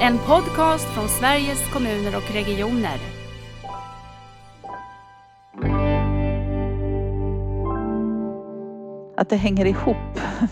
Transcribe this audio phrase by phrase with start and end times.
[0.00, 2.98] En podcast från Sveriges kommuner och regioner.
[9.16, 9.96] Att det hänger ihop.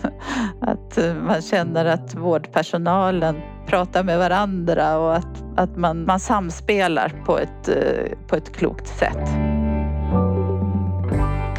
[0.61, 3.35] Att eh, man känner att vårdpersonalen
[3.67, 8.87] pratar med varandra och att, att man, man samspelar på ett, eh, på ett klokt
[8.87, 9.46] sätt.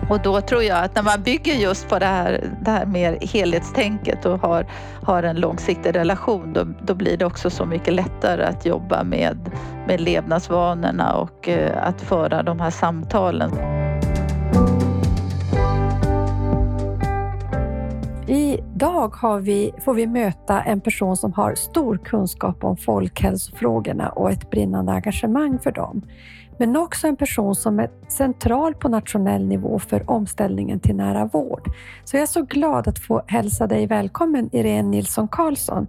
[0.09, 3.19] Och då tror jag att när man bygger just på det här, det här mer
[3.21, 4.67] helhetstänket och har,
[5.03, 9.51] har en långsiktig relation då, då blir det också så mycket lättare att jobba med,
[9.87, 13.51] med levnadsvanorna och eh, att föra de här samtalen.
[18.27, 24.31] Idag har vi, får vi möta en person som har stor kunskap om folkhälsofrågorna och
[24.31, 26.03] ett brinnande engagemang för dem
[26.59, 31.69] men också en person som är central på nationell nivå för omställningen till nära vård.
[32.05, 35.87] Så jag är så glad att få hälsa dig välkommen Irene Nilsson Karlsson,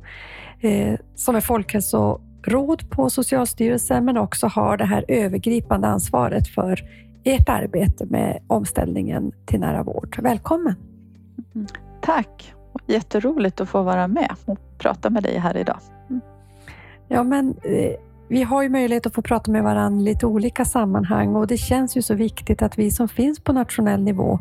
[0.60, 6.80] eh, som är folkhälsoråd på Socialstyrelsen, men också har det här övergripande ansvaret för
[7.24, 10.20] ert arbete med omställningen till nära vård.
[10.22, 10.76] Välkommen!
[11.56, 11.68] Mm.
[12.02, 12.54] Tack!
[12.88, 15.80] Jätteroligt att få vara med och prata med dig här idag.
[16.10, 16.22] Mm.
[17.08, 17.94] Ja, men eh,
[18.30, 21.58] vi har ju möjlighet att få prata med varandra i lite olika sammanhang och det
[21.58, 24.40] känns ju så viktigt att vi som finns på nationell nivå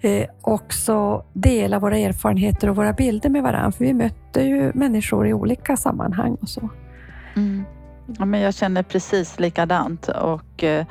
[0.00, 3.72] eh, också delar våra erfarenheter och våra bilder med varandra.
[3.72, 6.68] För vi möter ju människor i olika sammanhang och så.
[7.36, 7.64] Mm.
[8.18, 10.86] Ja, men jag känner precis likadant och eh,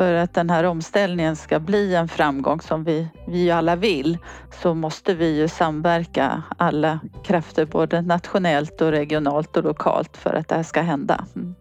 [0.00, 4.18] för att den här omställningen ska bli en framgång som vi, vi alla vill
[4.62, 10.48] så måste vi ju samverka alla krafter både nationellt och regionalt och lokalt för att
[10.48, 11.24] det här ska hända.
[11.36, 11.54] Mm.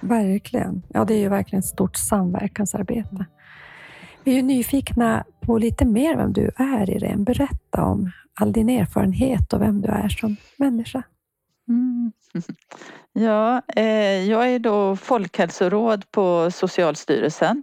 [0.00, 0.82] Verkligen.
[0.88, 3.26] Ja, det är ju verkligen ett stort samverkansarbete.
[4.24, 7.24] Vi är ju nyfikna på lite mer vem du är, Irene.
[7.24, 11.02] Berätta om all din erfarenhet och vem du är som människa.
[11.68, 12.12] Mm.
[13.14, 17.62] Ja, eh, jag är då folkhälsoråd på Socialstyrelsen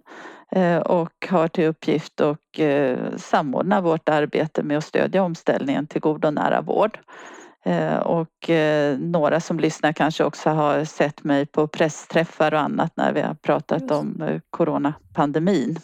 [0.52, 6.01] eh, och har till uppgift att eh, samordna vårt arbete med att stödja omställningen till
[6.01, 7.00] god och nära vård.
[7.66, 12.97] Eh, och eh, några som lyssnar kanske också har sett mig på pressträffar och annat
[12.97, 15.80] när vi har pratat om eh, coronapandemin.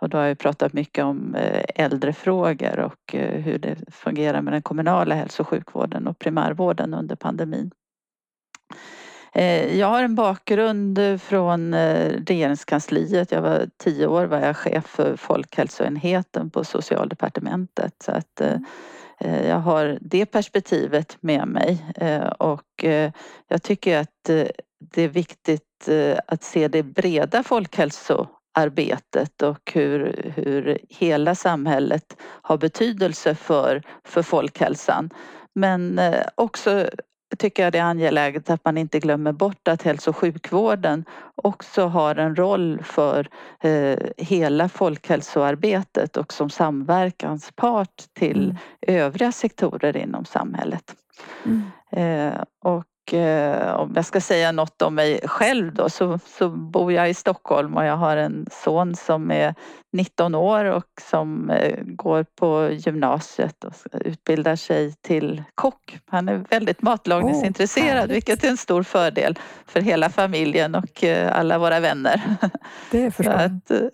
[0.00, 1.36] Och då har jag pratat mycket om
[1.74, 7.70] äldrefrågor och hur det fungerar med den kommunala hälso och sjukvården och primärvården under pandemin.
[9.72, 11.74] Jag har en bakgrund från
[12.26, 13.32] regeringskansliet.
[13.32, 17.94] Jag var tio år var jag chef för folkhälsoenheten på socialdepartementet.
[18.04, 18.64] Så att, mm.
[19.20, 23.12] Eh, jag har det perspektivet med mig eh, och eh,
[23.48, 24.24] jag tycker att
[24.80, 25.62] det är viktigt
[26.26, 35.10] att se det breda folkhälsoarbetet och hur, hur hela samhället har betydelse för, för folkhälsan.
[35.54, 36.00] Men
[36.34, 36.88] också
[37.36, 41.86] tycker jag det är angeläget att man inte glömmer bort att hälso och sjukvården också
[41.86, 43.28] har en roll för
[43.60, 48.56] eh, hela folkhälsoarbetet och som samverkanspart till mm.
[48.80, 50.94] övriga sektorer inom samhället.
[51.44, 51.62] Mm.
[51.90, 52.84] Eh, och
[53.76, 57.76] om jag ska säga något om mig själv då så, så bor jag i Stockholm
[57.76, 59.54] och jag har en son som är
[59.92, 65.98] 19 år och som eh, går på gymnasiet och utbildar sig till kock.
[66.06, 71.38] Han är väldigt matlagningsintresserad oh, vilket är en stor fördel för hela familjen och eh,
[71.38, 72.22] alla våra vänner.
[72.90, 73.60] Det förstår jag.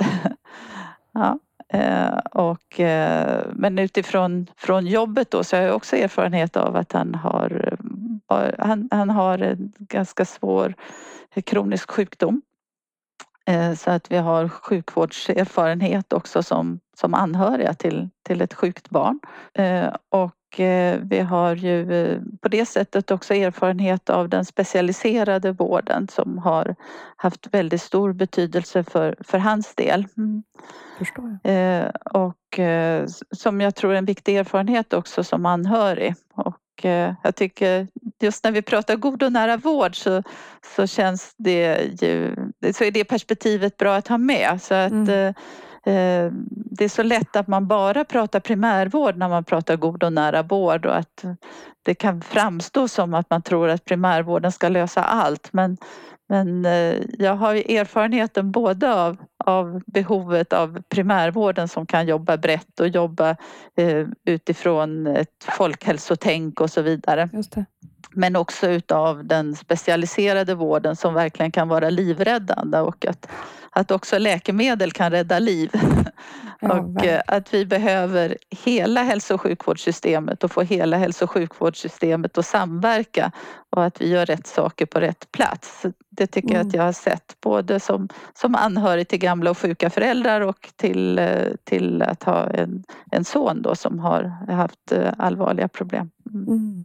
[1.15, 1.39] ja.
[1.75, 6.93] Eh, och, eh, men utifrån från jobbet då så har jag också erfarenhet av att
[6.93, 7.79] han har
[8.31, 10.75] eh, han, han har en ganska svår
[11.45, 12.43] kronisk sjukdom.
[13.47, 19.21] Eh, så att vi har sjukvårdserfarenhet också som, som anhöriga till, till ett sjukt barn.
[20.09, 20.35] Och
[21.03, 26.77] vi har ju på det sättet också erfarenhet av den specialiserade vården som har
[27.17, 30.07] haft väldigt stor betydelse för, för hans del.
[30.17, 30.43] Mm.
[30.99, 31.93] Förstår jag.
[32.15, 32.61] Och
[33.31, 36.15] som jag tror är en viktig erfarenhet också som anhörig.
[36.35, 36.85] Och
[37.23, 37.89] jag tycker
[38.21, 40.23] just när vi pratar god och nära vård så,
[40.77, 42.37] så känns det ju,
[42.75, 44.63] så är det perspektivet bra att ha med.
[44.63, 45.35] Så att, mm.
[45.87, 50.13] Eh, det är så lätt att man bara pratar primärvård när man pratar god och
[50.13, 51.25] nära vård och att
[51.83, 55.77] det kan framstå som att man tror att primärvården ska lösa allt men
[56.29, 62.81] men eh, jag har erfarenheten både av, av behovet av primärvården som kan jobba brett
[62.81, 63.37] och jobba
[63.77, 67.29] eh, utifrån ett folkhälsotänk och så vidare
[68.15, 73.29] men också utav den specialiserade vården som verkligen kan vara livräddande och att,
[73.71, 75.71] att också läkemedel kan rädda liv.
[76.61, 81.31] Ja, och eh, att vi behöver hela hälso och sjukvårdssystemet och få hela hälso och
[81.31, 83.33] sjukvårdssystemet att samverka
[83.71, 85.87] och att vi gör rätt saker på rätt plats.
[86.11, 86.57] Det tycker mm.
[86.57, 86.79] jag att mm.
[86.79, 91.49] jag har sett både som, som anhörig till gamla och sjuka föräldrar och till, eh,
[91.65, 94.23] till att ha en, en son då som har
[94.53, 96.11] haft eh, allvarliga problem.
[96.35, 96.49] Mm.
[96.49, 96.85] mm.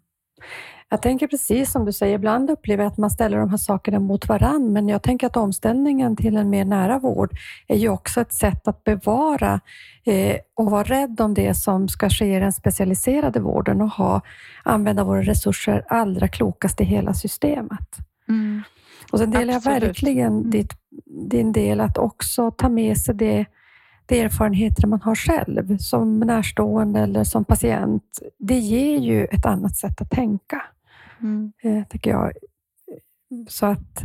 [0.91, 3.99] Jag tänker precis som du säger, ibland upplever jag att man ställer de här sakerna
[3.99, 7.31] mot varann, men jag tänker att omställningen till en mer nära vård
[7.67, 9.59] är ju också ett sätt att bevara
[10.05, 14.21] eh, och vara rädd om det som ska ske i den specialiserade vården och ha,
[14.63, 17.97] använda våra resurser allra klokast i hela systemet.
[18.29, 18.61] Mm.
[19.11, 19.81] Och sen delar Absolut.
[19.81, 20.49] jag verkligen mm.
[20.49, 20.73] ditt,
[21.29, 23.45] din del att också ta med sig det
[24.05, 28.03] de erfarenheter man har själv som närstående eller som patient,
[28.39, 30.61] det ger ju ett annat sätt att tänka
[31.21, 31.51] mm.
[31.63, 32.31] Eh, tycker jag.
[33.47, 34.03] Så att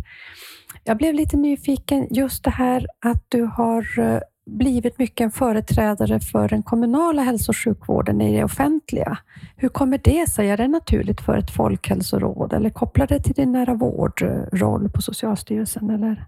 [0.85, 2.07] jag blev lite nyfiken.
[2.11, 7.51] Just det här att du har eh, blivit mycket en företrädare för den kommunala hälso
[7.51, 9.19] och sjukvården i det offentliga.
[9.57, 10.51] Hur kommer det sig?
[10.51, 15.91] Är det naturligt för ett folkhälsoråd eller kopplar det till din nära vårdroll på Socialstyrelsen?
[15.91, 16.25] Eller?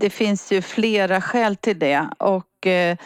[0.00, 2.96] Det finns ju flera skäl till det och eh,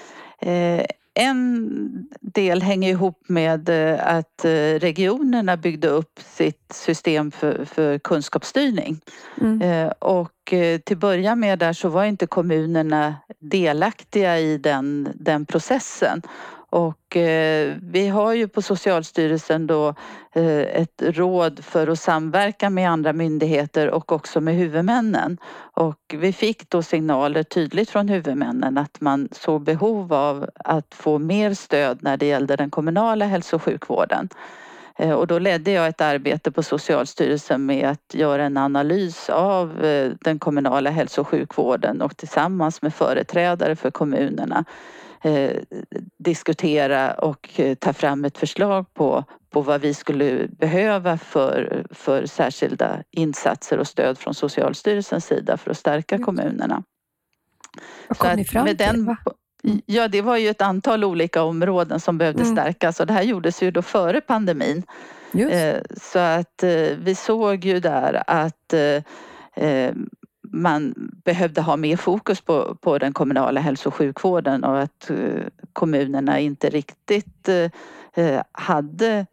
[1.19, 7.99] en del hänger ihop med eh, att eh, regionerna byggde upp sitt system för, för
[7.99, 9.01] kunskapsstyrning.
[9.41, 9.63] Mm.
[9.63, 10.55] Eh, och
[10.85, 16.23] till början med där så var inte kommunerna delaktiga i den, den processen.
[16.77, 19.95] Och eh, vi har ju på Socialstyrelsen då
[20.33, 25.39] eh, ett råd för att samverka med andra myndigheter och också med huvudmännen.
[25.59, 31.19] Och vi fick då signaler tydligt från huvudmännen att man såg behov av att få
[31.19, 34.29] mer stöd när det gällde den kommunala hälso och sjukvården.
[34.97, 39.85] Eh, och då ledde jag ett arbete på Socialstyrelsen med att göra en analys av
[39.85, 44.65] eh, den kommunala hälso och sjukvården och tillsammans med företrädare för kommunerna
[45.23, 45.51] eh,
[46.19, 52.27] diskutera och eh, ta fram ett förslag på, på vad vi skulle behöva för, för
[52.27, 56.83] särskilda insatser och stöd från Socialstyrelsens sida för att stärka kommunerna.
[58.09, 58.77] Vad kom ni fram till?
[58.77, 59.17] Den?
[59.65, 59.81] Mm.
[59.87, 62.57] Ja, det var ju ett antal olika områden som behövde mm.
[62.57, 64.83] stärkas och det här gjordes ju då före pandemin.
[65.51, 66.65] Eh, så att
[66.99, 68.75] vi såg ju där att
[70.53, 70.95] man
[71.25, 75.17] behövde ha mer fokus på, på den kommunala hälso och sjukvården och att eh,
[75.73, 77.71] kommunerna inte riktigt eh,
[78.25, 79.27] eh, hade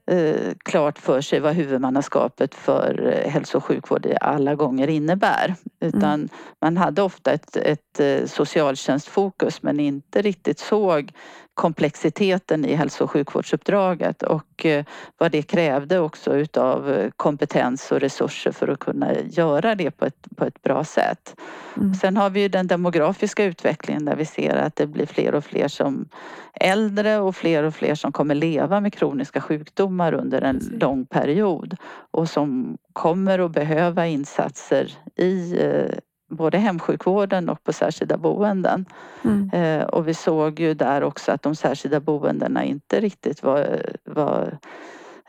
[0.66, 5.56] klart för sig vad huvudmannaskapet för hälso och sjukvård alla gånger innebär.
[5.80, 6.30] Utan mm.
[6.62, 11.12] man hade ofta ett, ett socialtjänstfokus men inte riktigt såg
[11.54, 14.86] komplexiteten i hälso och sjukvårdsuppdraget och eh,
[15.18, 20.06] vad det krävde också utav eh, kompetens och resurser för att kunna göra det på
[20.06, 21.36] ett, på ett bra sätt.
[21.78, 21.94] Mm.
[21.94, 25.46] Sen har vi ju den demografiska utvecklingen där vi ser att det blir fler och
[25.46, 26.10] fler som
[26.54, 30.82] äldre och fler och fler som kommer leva med kroniska sjukdomar under en Precis.
[30.82, 31.78] lång period
[32.12, 35.98] och som kommer att behöva insatser i eh,
[36.34, 38.86] både hemsjukvården och på särskilda boenden.
[39.24, 39.50] Mm.
[39.54, 44.58] Eh, och vi såg ju där också att de särskilda boendena inte riktigt var, var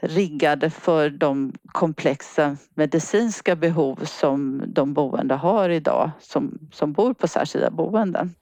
[0.01, 7.29] riggade för de komplexa medicinska behov som de boende har idag som, som bor på
[7.29, 8.35] särskilda boenden.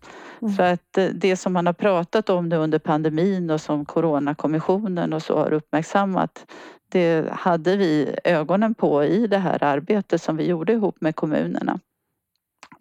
[0.42, 0.54] Mm.
[0.54, 5.12] Så att eh, det som man har pratat om nu under pandemin och som Coronakommissionen
[5.12, 6.44] och så har uppmärksammat
[6.92, 11.78] det hade vi ögonen på i det här arbetet som vi gjorde ihop med kommunerna.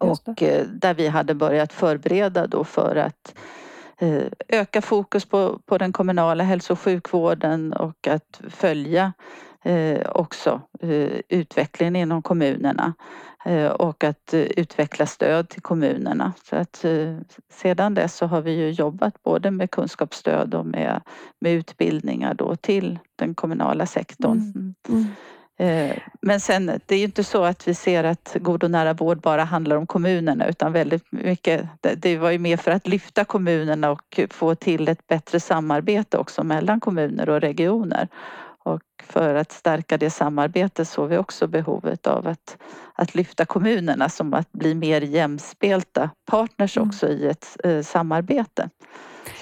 [0.02, 3.34] Och eh, där vi hade börjat förbereda då för att
[3.98, 9.12] eh, öka fokus på, på den kommunala hälso och sjukvården och att följa
[9.64, 10.60] eh, också
[11.28, 12.94] utvecklingen inom kommunerna
[13.78, 16.32] och att utveckla stöd till kommunerna.
[16.44, 16.84] Så att
[17.52, 21.00] sedan dess så har vi ju jobbat både med kunskapsstöd och med,
[21.38, 24.52] med utbildningar då till den kommunala sektorn.
[24.54, 24.74] Mm.
[24.88, 25.06] Mm.
[25.58, 28.92] Eh, men sen, det är ju inte så att vi ser att god och nära
[28.92, 33.24] vård bara handlar om kommunerna utan väldigt mycket, det var ju mer för att lyfta
[33.24, 38.08] kommunerna och få till ett bättre samarbete också mellan kommuner och regioner.
[38.64, 42.56] Och för att stärka det samarbetet såg vi också behovet av att,
[42.94, 46.88] att lyfta kommunerna som att bli mer jämspelta partners mm.
[46.88, 48.70] också i ett eh, samarbete.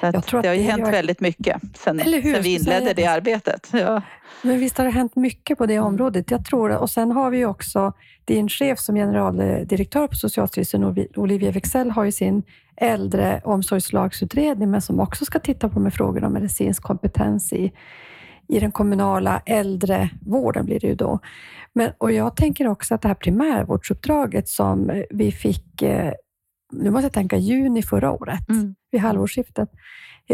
[0.00, 0.90] Så att det har ju hänt gör...
[0.90, 3.68] väldigt mycket sen, sen vi inledde det arbetet.
[3.72, 4.02] Ja.
[4.42, 5.86] Men visst har det hänt mycket på det mm.
[5.86, 6.30] området.
[6.30, 7.92] Jag tror Och sen har vi också
[8.24, 12.42] din chef som generaldirektör på Socialstyrelsen, Olivia Wexell, har ju sin
[12.76, 17.72] äldreomsorgslagsutredning, men som också ska titta på med frågor om medicinsk kompetens i,
[18.48, 21.18] i den kommunala äldrevården blir det ju då.
[21.72, 26.12] Men, och jag tänker också att det här primärvårdsuppdraget som vi fick, eh,
[26.70, 28.74] nu måste jag tänka juni förra året, mm.
[28.90, 29.68] vid halvårsskiftet.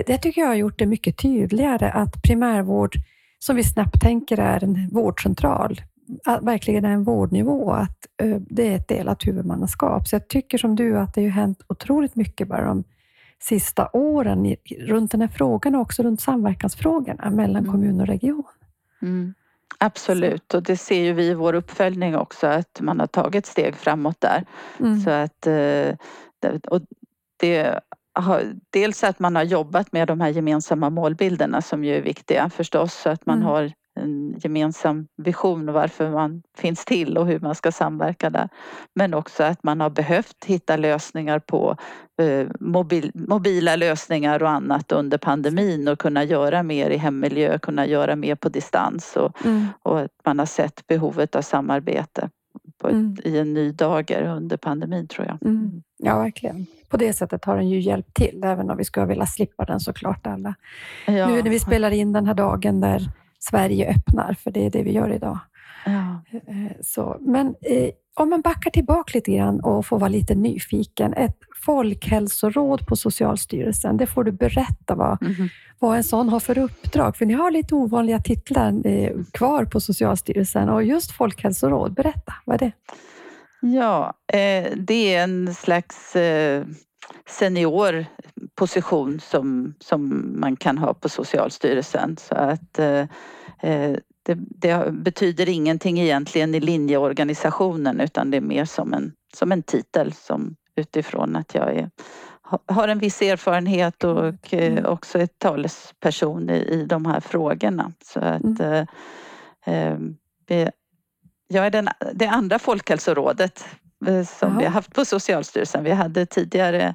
[0.07, 2.97] Det tycker jag har gjort det mycket tydligare att primärvård,
[3.39, 5.81] som vi snabbt tänker är en vårdcentral,
[6.41, 8.07] verkligen är en vårdnivå, att
[8.39, 10.09] det är ett delat huvudmannaskap.
[10.09, 12.85] Så jag tycker som du att det har hänt otroligt mycket bara de
[13.43, 17.73] sista åren runt den här frågan och också runt samverkansfrågorna mellan mm.
[17.73, 18.45] kommun och region.
[19.03, 19.35] Mm.
[19.79, 23.77] Absolut, och det ser ju vi i vår uppföljning också att man har tagit steg
[23.77, 24.45] framåt där.
[24.81, 25.01] Mm.
[25.01, 25.47] Så att,
[26.45, 26.81] eh, och
[27.37, 27.81] det
[28.71, 32.95] dels att man har jobbat med de här gemensamma målbilderna som ju är viktiga förstås,
[32.95, 33.49] så att man mm.
[33.49, 38.49] har en gemensam vision varför man finns till och hur man ska samverka där.
[38.95, 41.77] Men också att man har behövt hitta lösningar på
[42.23, 47.87] eh, mobil, mobila lösningar och annat under pandemin och kunna göra mer i hemmiljö, kunna
[47.87, 49.67] göra mer på distans och, mm.
[49.83, 52.31] och att man har sett behovet av samarbete
[52.85, 53.17] ett, mm.
[53.25, 55.43] i en ny dager under pandemin tror jag.
[55.43, 55.83] Mm.
[55.99, 56.67] Ja, verkligen.
[56.89, 59.81] På det sättet har den ju hjälpt till, även om vi skulle vilja slippa den
[59.81, 60.55] såklart alla.
[61.07, 61.29] Ja.
[61.29, 64.83] Nu när vi spelar in den här dagen där Sverige öppnar, för det är det
[64.83, 65.39] vi gör idag.
[65.87, 66.23] Ja.
[66.33, 71.15] Eh, så, men eh, om man backar tillbaka lite grann och får vara lite nyfiken.
[71.15, 75.49] Ett folkhälsoråd på Socialstyrelsen, det får du berätta vad, mm.
[75.79, 77.17] vad en sån har för uppdrag.
[77.17, 82.63] För ni har lite ovanliga titlar eh, kvar på Socialstyrelsen och just folkhälsoråd, berätta, vad
[82.63, 82.73] är det?
[83.61, 86.65] Ja, eh, det är en slags eh,
[87.29, 88.07] senior
[88.55, 92.17] position som, som man kan ha på Socialstyrelsen.
[92.17, 93.01] Så att eh,
[93.61, 99.53] eh, det, det, betyder ingenting egentligen i linjeorganisationen utan det är mer som en, som
[99.53, 101.91] en titel som utifrån att jag är,
[102.67, 104.87] har en viss erfarenhet och mm.
[104.87, 107.93] också är talesperson i, i de här frågorna.
[108.05, 110.17] Så att mm.
[110.47, 110.69] eh,
[111.49, 113.65] jag är den, det andra folkhälsorådet
[114.39, 114.59] som Aha.
[114.59, 115.85] vi har haft på Socialstyrelsen.
[115.85, 116.95] Vi hade tidigare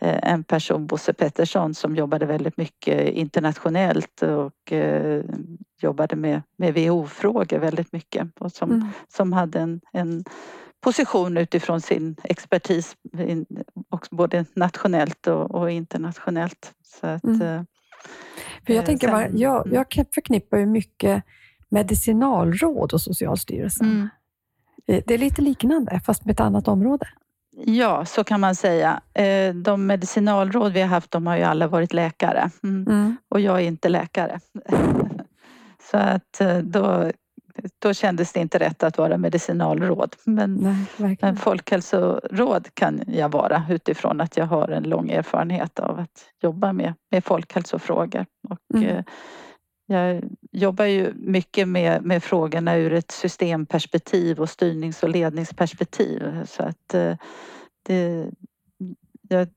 [0.00, 5.24] Eh, en person, Bosse Pettersson, som jobbade väldigt mycket internationellt och eh,
[5.80, 8.88] jobbade med, med WHO-frågor väldigt mycket och som, mm.
[9.08, 10.24] som hade en, en
[10.80, 12.96] position utifrån sin expertis
[14.10, 16.72] både nationellt och, och internationellt.
[16.82, 17.42] Så att, mm.
[17.42, 17.62] Eh,
[18.66, 19.74] För jag, tänker sen, bara, jag, mm.
[19.74, 21.24] jag förknippar ju mycket
[21.74, 23.86] medicinalråd och Socialstyrelsen.
[23.86, 24.08] Mm.
[24.86, 27.06] Det är lite liknande, fast med ett annat område.
[27.56, 29.00] Ja, så kan man säga.
[29.14, 32.50] Eh, de medicinalråd vi har haft, de har ju alla varit läkare.
[32.62, 32.86] Mm.
[32.88, 33.16] Mm.
[33.28, 34.40] Och jag är inte läkare.
[35.90, 37.10] Så att eh, då,
[37.78, 40.16] då kändes det inte rätt att vara medicinalråd.
[40.24, 40.54] Men,
[40.96, 46.24] Nej, men folkhälsoråd kan jag vara utifrån att jag har en lång erfarenhet av att
[46.42, 48.26] jobba med, med folkhälsofrågor.
[48.48, 49.04] Och, mm.
[49.86, 56.44] Jag jobbar ju mycket med, med frågorna ur ett systemperspektiv och styrnings och ledningsperspektiv.
[56.46, 57.16] Så att eh,
[57.82, 58.30] det,
[59.28, 59.48] jag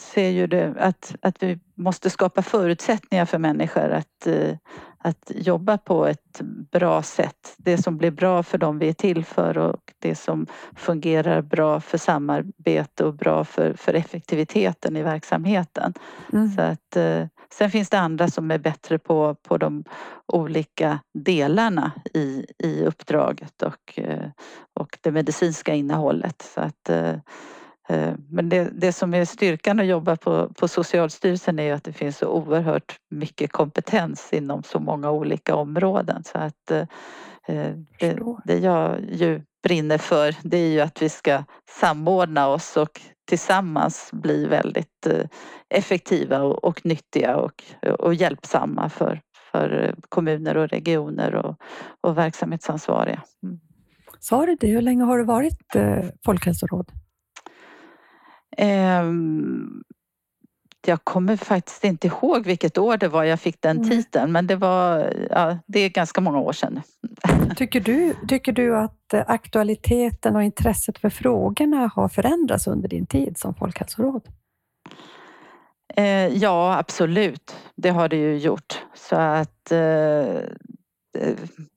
[0.00, 4.56] ser ju det, att, att vi måste skapa förutsättningar för människor att, eh,
[4.98, 6.40] att jobba på ett
[6.72, 7.54] bra sätt.
[7.56, 11.80] Det som blir bra för dem vi är till för och det som fungerar bra
[11.80, 15.94] för samarbete och bra för, för effektiviteten i verksamheten.
[16.32, 16.50] Mm.
[16.50, 17.26] Så att, eh,
[17.58, 19.84] sen finns det andra som är bättre på, på de
[20.32, 24.28] olika delarna i, i uppdraget och, eh,
[24.74, 26.42] och det medicinska innehållet.
[26.54, 26.90] Så att,
[27.88, 31.92] Eh, men det, det som är styrkan att jobba på, på Socialstyrelsen är att det
[31.92, 36.24] finns så oerhört mycket kompetens inom så många olika områden.
[36.24, 36.86] Så att eh,
[37.48, 42.76] eh, det, det jag ju brinner för det är ju att vi ska samordna oss
[42.76, 45.06] och tillsammans bli väldigt
[45.68, 47.64] effektiva och, och nyttiga och,
[47.98, 49.20] och hjälpsamma för,
[49.52, 51.56] för kommuner och regioner och,
[52.00, 53.22] och verksamhetsansvariga.
[53.42, 53.60] Mm.
[54.20, 54.66] Sa du det?
[54.66, 56.92] Hur länge har du varit eh, folkhälsoråd?
[60.86, 63.90] Jag kommer faktiskt inte ihåg vilket år det var jag fick den mm.
[63.90, 66.82] titeln men det var ja, det är ganska många år sedan.
[67.56, 73.38] Tycker du, tycker du att aktualiteten och intresset för frågorna har förändrats under din tid
[73.38, 74.22] som folkhälsoråd?
[75.96, 77.56] Eh, ja, absolut.
[77.76, 78.82] Det har det ju gjort.
[78.94, 80.40] Så att eh,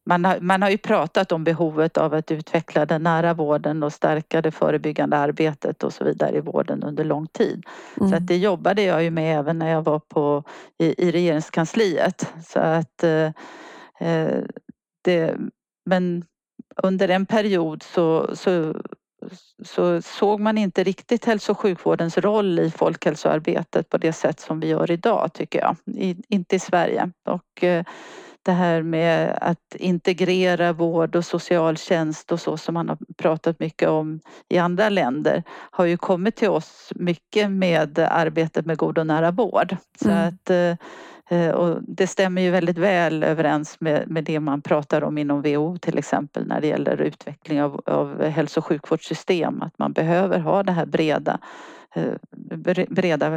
[0.06, 3.94] man har, man har ju pratat om behovet av att utveckla den nära vården och
[3.94, 7.66] stärka det förebyggande arbetet och så vidare i vården under lång tid.
[7.98, 8.10] Mm.
[8.10, 10.44] Så att det jobbade jag ju med även när jag var på,
[10.78, 12.34] i, i regeringskansliet.
[12.46, 13.32] Så att, eh,
[14.00, 14.44] eh
[15.04, 15.36] det,
[15.86, 16.26] men
[16.84, 18.74] under en period så, så
[19.66, 24.60] så såg man inte riktigt hälso och sjukvårdens roll i folkhälsoarbetet på det sätt som
[24.60, 25.76] vi gör idag tycker jag.
[25.96, 27.12] I, inte i Sverige.
[27.26, 27.86] Och, eh,
[28.48, 33.90] det här med att integrera vård och socialtjänst och så som man har pratat mycket
[33.90, 39.08] om i andra länder har ju kommit till oss mycket med arbetet med god och
[39.08, 39.78] nära vård.
[40.02, 40.28] Så mm.
[40.28, 40.50] att,
[41.30, 45.42] eh, och det stämmer ju väldigt väl överens med, med det man pratar om inom
[45.42, 49.62] WHO till exempel när det gäller utveckling av, av hälso och sjukvårdssystem.
[49.62, 51.40] Att man behöver ha det här breda
[52.90, 53.28] breda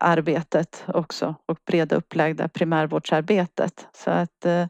[0.00, 3.86] arbetet också och breda upplagda primärvårdsarbetet.
[3.92, 4.66] Så att, eh,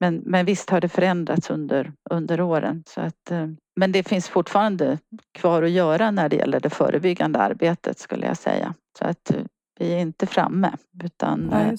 [0.00, 2.84] men, men visst har det förändrats under, under åren.
[2.86, 3.46] Så att, eh,
[3.76, 4.98] men det finns fortfarande
[5.34, 8.74] kvar att göra när det gäller det förebyggande arbetet skulle jag säga.
[8.98, 9.34] Så att
[9.78, 10.72] vi är inte framme
[11.04, 11.76] utan ja, det.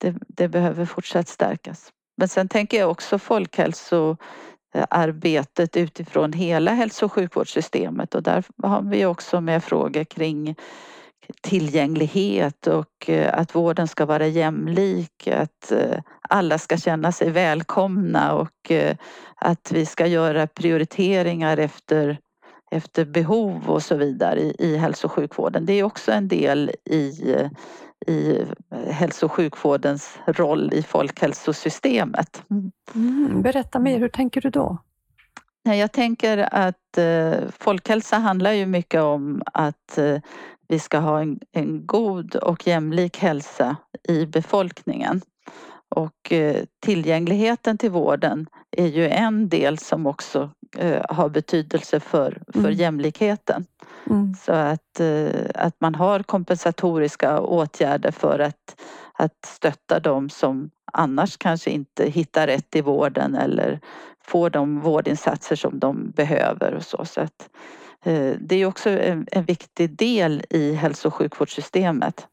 [0.00, 1.92] Det, det behöver fortsatt stärkas.
[2.16, 4.16] Men sen tänker jag också folkhälso
[4.74, 10.54] Eh, arbetet utifrån hela hälso och sjukvårdssystemet och där har vi också med frågor kring
[11.40, 15.98] tillgänglighet och eh, att vården ska vara jämlik, att eh,
[16.28, 18.72] alla ska känna sig välkomna och
[19.36, 22.18] att vi ska göra prioriteringar efter,
[22.70, 25.66] efter behov och så vidare i, i hälso och sjukvården.
[25.66, 27.34] Det är också en del i,
[28.06, 28.46] i
[28.90, 32.42] hälso och sjukvårdens roll i folkhälsosystemet.
[32.94, 34.78] Mm, berätta mer, hur tänker du då?
[35.62, 40.18] Jag tänker att eh, folkhälsa handlar ju mycket om att eh,
[40.68, 43.76] vi ska ha en, en, god och jämlik hälsa
[44.08, 45.20] i befolkningen.
[45.92, 52.42] Och eh, tillgängligheten till vården är ju en del som också eh, har betydelse för,
[52.52, 52.72] för mm.
[52.72, 53.66] jämlikheten.
[54.10, 54.34] Mm.
[54.34, 58.80] Så att, eh, att man har kompensatoriska åtgärder för att,
[59.12, 63.80] att stötta dem som annars kanske inte hittar rätt i vården eller
[64.24, 67.04] får de vårdinsatser som de behöver och så.
[67.04, 67.48] så att,
[68.38, 72.26] det är också en, en viktig del i hälso och sjukvårdssystemet.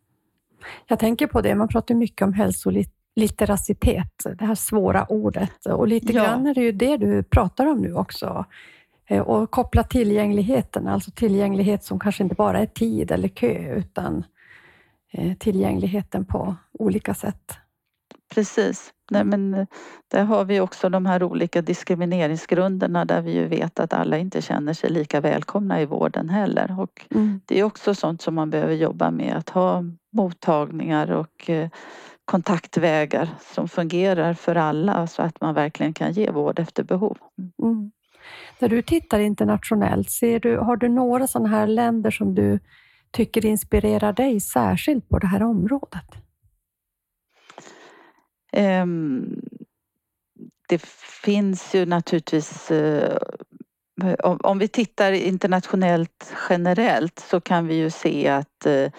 [0.87, 2.33] Jag tänker på det, man pratar mycket om
[3.19, 6.23] hälsolitteracitet, det här svåra ordet och lite ja.
[6.23, 8.45] grann är det ju det du pratar om nu också.
[9.07, 14.23] Eh, och koppla tillgängligheten, alltså tillgänglighet som kanske inte bara är tid eller kö utan
[15.11, 17.53] eh, tillgängligheten på olika sätt.
[18.33, 18.93] Precis.
[19.11, 19.65] Nej, men eh,
[20.07, 24.41] där har vi också de här olika diskrimineringsgrunderna där vi ju vet att alla inte
[24.41, 26.79] känner sig lika välkomna i vården heller.
[26.79, 27.41] Och mm.
[27.45, 31.49] Det är också sånt som man behöver jobba med, att ha mottagningar och
[32.29, 37.17] kontaktvägar som fungerar för alla så att man verkligen kan ge vård efter behov.
[37.63, 37.91] Mm.
[38.59, 42.59] När du tittar internationellt, ser du, har du några sådana här länder som du
[43.11, 46.05] tycker inspirerar dig särskilt på det här området?
[48.57, 49.41] Um,
[50.67, 50.81] det
[51.23, 53.17] finns ju naturligtvis uh,
[54.39, 58.89] om vi tittar internationellt generellt så kan vi ju se att uh,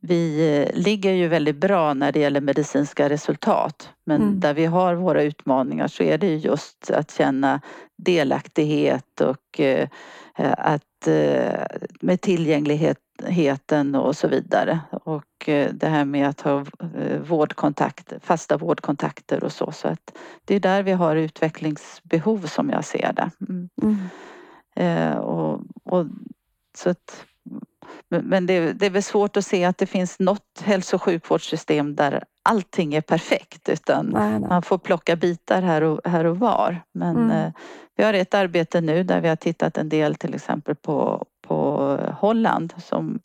[0.00, 3.90] vi eh, ligger ju väldigt bra när det gäller medicinska resultat.
[4.04, 4.40] Men mm.
[4.40, 7.60] där vi har våra utmaningar så är det just att känna
[7.96, 9.88] delaktighet och eh,
[10.58, 11.66] att eh,
[12.00, 14.80] med tillgängligheten och så vidare.
[14.90, 15.24] Och
[15.72, 16.64] det här med att ha
[17.26, 19.72] vårdkontakter, fasta vårdkontakter och så.
[19.72, 23.30] Så att det är där vi har utvecklingsbehov som jag ser det.
[23.48, 23.68] Mm.
[24.76, 25.18] Mm.
[25.18, 26.06] Och, och,
[26.78, 27.24] så att
[28.08, 31.96] men det, det är väl svårt att se att det finns något hälso och sjukvårdssystem
[31.96, 34.48] där allting är perfekt utan nej, nej.
[34.48, 36.80] man får plocka bitar här och, här och var.
[36.92, 37.30] Men mm.
[37.30, 37.52] eh,
[37.96, 41.98] vi har ett arbete nu där vi har tittat en del till exempel på, på
[42.18, 43.20] Holland som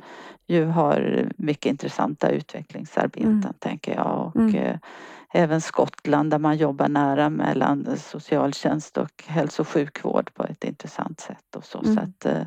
[0.48, 3.54] ju har mycket intressanta utvecklingsarbeten mm.
[3.60, 4.28] tänker jag.
[4.28, 4.56] Och, mm.
[4.56, 4.78] eh,
[5.34, 11.20] även Skottland där man jobbar nära mellan socialtjänst och hälso och sjukvård på ett intressant
[11.20, 11.56] sätt.
[11.56, 11.84] Och så.
[11.84, 12.04] så mm.
[12.04, 12.46] att, eh,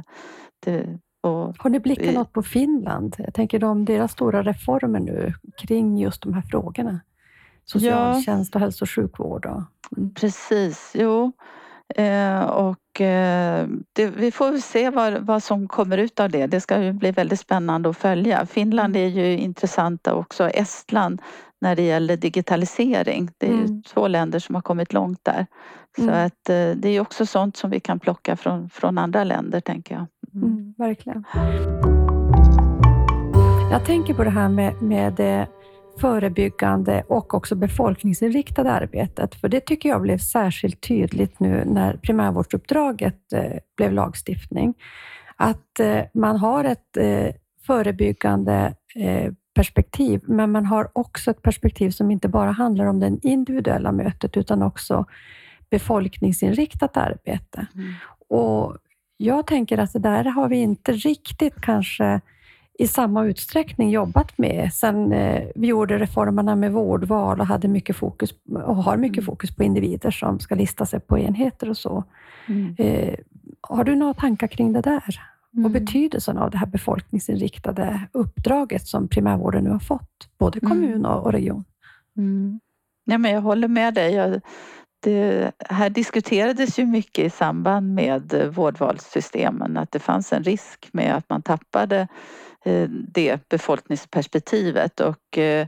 [0.64, 3.16] det, och Har ni blickat något på Finland?
[3.18, 7.00] Jag tänker om deras stora reformer nu kring just de här frågorna.
[7.64, 9.46] Socialtjänst och hälso och sjukvård.
[9.46, 9.62] Och,
[9.96, 10.14] mm.
[10.14, 11.32] Precis, jo.
[11.94, 16.46] Eh, och eh, det, vi får se vad, vad som kommer ut av det.
[16.46, 18.46] Det ska ju bli väldigt spännande att följa.
[18.46, 19.08] Finland mm.
[19.08, 20.48] är ju intressanta också.
[20.48, 21.22] Estland
[21.60, 23.30] när det gäller digitalisering.
[23.38, 23.82] Det är mm.
[23.82, 25.46] två länder som har kommit långt där.
[25.96, 26.26] Så mm.
[26.26, 29.94] att eh, det är också sånt som vi kan plocka från, från andra länder tänker
[29.94, 30.06] jag.
[30.36, 30.48] Mm.
[30.48, 30.74] mm.
[30.78, 31.24] verkligen.
[33.70, 35.48] Jag tänker på det här med, med det
[36.00, 39.34] förebyggande och också befolkningsinriktade arbetet.
[39.34, 44.74] För det tycker jag blev särskilt tydligt nu när primärvårdsuppdraget eh, blev lagstiftning.
[45.36, 46.96] Att eh, man har ett
[47.66, 48.74] förebyggande
[49.54, 54.36] perspektiv, men man har också ett perspektiv som inte bara handlar om det individuella mötet,
[54.36, 55.04] utan också
[55.70, 57.66] befolkningsinriktat arbete.
[57.74, 57.92] Mm.
[58.28, 58.76] Och
[59.16, 62.20] jag tänker att det där har vi inte riktigt kanske
[62.78, 67.96] i samma utsträckning jobbat med sen eh, vi gjorde reformerna med vårdval och hade mycket
[67.96, 69.26] fokus och har mycket mm.
[69.26, 72.04] fokus på individer som ska lista sig på enheter och så.
[72.46, 72.74] Mm.
[72.78, 73.14] Eh,
[73.60, 75.20] har du några tankar kring det där?
[75.52, 75.64] Mm.
[75.64, 80.70] Och betydelsen av det här befolkningsinriktade uppdraget som primärvården nu har fått, både mm.
[80.70, 81.64] kommun och, och region?
[82.16, 82.60] Mm.
[83.04, 84.14] Ja, men jag håller med dig.
[84.14, 84.40] Jag,
[85.00, 91.16] det här diskuterades ju mycket i samband med vårdvalssystemen att det fanns en risk med
[91.16, 92.08] att man tappade
[92.64, 95.66] eh, det befolkningsperspektivet och eh,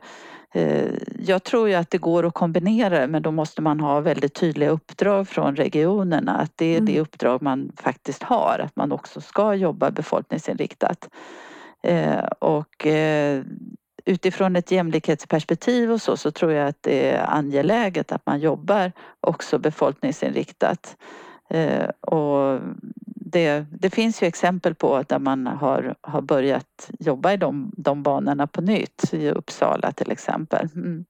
[0.55, 4.35] eh, jag tror ju att det går att kombinera men då måste man ha väldigt
[4.35, 6.87] tydliga uppdrag från regionerna att det är mm.
[6.87, 11.09] det uppdrag man faktiskt har, att man också ska jobba befolkningsinriktat.
[12.38, 12.87] Och
[14.09, 18.92] utifrån ett jämlikhetsperspektiv och så, så tror jag att det är angeläget att man jobbar
[19.21, 20.97] också befolkningsinriktat.
[21.51, 22.61] Eh, och
[23.05, 28.03] det, det, finns ju exempel på där man har, har börjat jobba i de, de
[28.03, 30.68] banorna på nytt, i Uppsala till exempel.
[30.75, 31.05] Mm.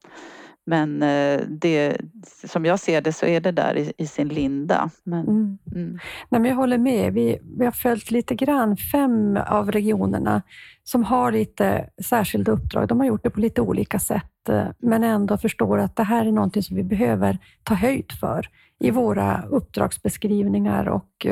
[0.69, 1.97] Men eh, det,
[2.45, 4.91] som jag ser det så är det där i, i sin linda.
[5.05, 5.59] Men, mm.
[5.75, 5.99] Mm.
[6.29, 7.13] Nej, men jag håller med.
[7.13, 10.43] Vi, vi har följt lite grann fem av regionerna
[10.85, 12.89] som har lite särskilda uppdrag.
[12.89, 16.27] De har gjort det på lite olika sätt, eh, men ändå förstår att det här
[16.27, 21.27] är någonting som vi behöver ta höjd för i våra uppdragsbeskrivningar och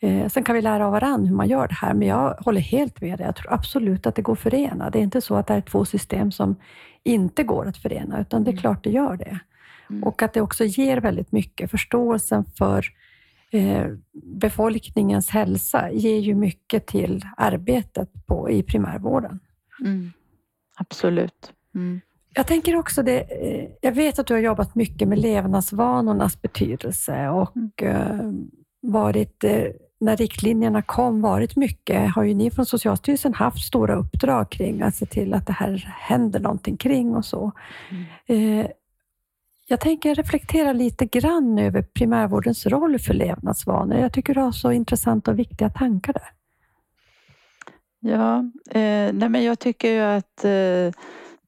[0.00, 2.60] Eh, sen kan vi lära av varandra hur man gör det här, men jag håller
[2.60, 3.26] helt med dig.
[3.26, 4.90] Jag tror absolut att det går att förena.
[4.90, 6.56] Det är inte så att det är två system som
[7.02, 8.60] inte går att förena, utan det är mm.
[8.60, 9.38] klart det gör det.
[9.90, 10.04] Mm.
[10.04, 11.70] Och att det också ger väldigt mycket.
[11.70, 12.86] Förståelsen för
[13.50, 13.86] eh,
[14.22, 19.40] befolkningens hälsa ger ju mycket till arbetet på, i primärvården.
[19.80, 20.12] Mm.
[20.76, 21.52] Absolut.
[21.74, 22.00] Mm.
[22.34, 27.28] Jag tänker också det, eh, jag vet att du har jobbat mycket med levnadsvanornas betydelse
[27.28, 27.96] och mm.
[27.96, 28.32] eh,
[28.80, 29.44] varit
[30.00, 34.94] när riktlinjerna kom varit mycket, har ju ni från Socialstyrelsen haft stora uppdrag kring att
[34.94, 37.52] se till att det här händer någonting kring och så.
[37.90, 38.60] Mm.
[38.60, 38.66] Eh,
[39.66, 43.98] jag tänker reflektera lite grann över primärvårdens roll för levnadsvanor.
[43.98, 46.32] Jag tycker du har så intressanta och viktiga tankar där.
[48.00, 48.38] Ja,
[48.70, 51.00] eh, nej men jag tycker ju att eh,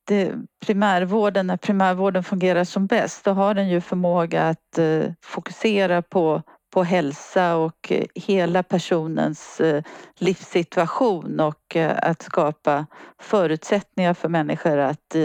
[0.05, 0.35] det,
[0.67, 6.43] primärvården, när primärvården fungerar som bäst, då har den ju förmåga att eh, fokusera på
[6.71, 9.83] på hälsa och eh, hela personens eh,
[10.19, 12.87] livssituation och eh, att skapa
[13.21, 15.17] förutsättningar för människor att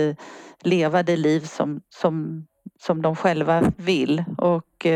[0.62, 2.46] leva det liv som, som,
[2.80, 4.24] som de själva vill.
[4.38, 4.88] Och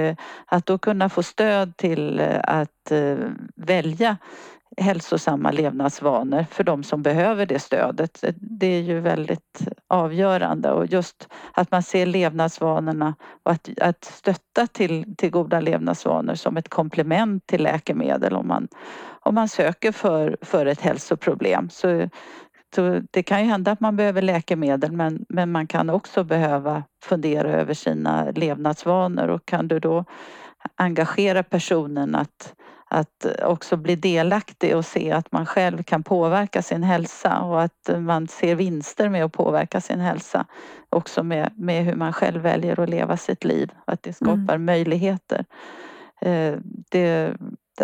[0.45, 2.91] att då kunna få stöd till att
[3.55, 4.17] välja
[4.77, 8.23] hälsosamma levnadsvanor för de som behöver det stödet.
[8.35, 14.67] Det är ju väldigt avgörande och just att man ser levnadsvanorna och att, att stötta
[14.67, 18.67] till, till goda levnadsvanor som ett komplement till läkemedel om man,
[19.19, 21.69] om man söker för, för ett hälsoproblem.
[21.69, 22.09] Så,
[22.75, 26.83] så det kan ju hända att man behöver läkemedel men, men man kan också behöva
[27.03, 30.05] fundera över sina levnadsvanor och kan du då
[30.75, 32.53] engagera personen att
[32.91, 37.89] att också bli delaktig och se att man själv kan påverka sin hälsa och att
[37.97, 40.45] man ser vinster med att påverka sin hälsa.
[40.89, 44.65] Också med, med hur man själv väljer att leva sitt liv, att det skapar mm.
[44.65, 45.45] möjligheter.
[46.21, 46.55] Eh,
[46.89, 47.33] det,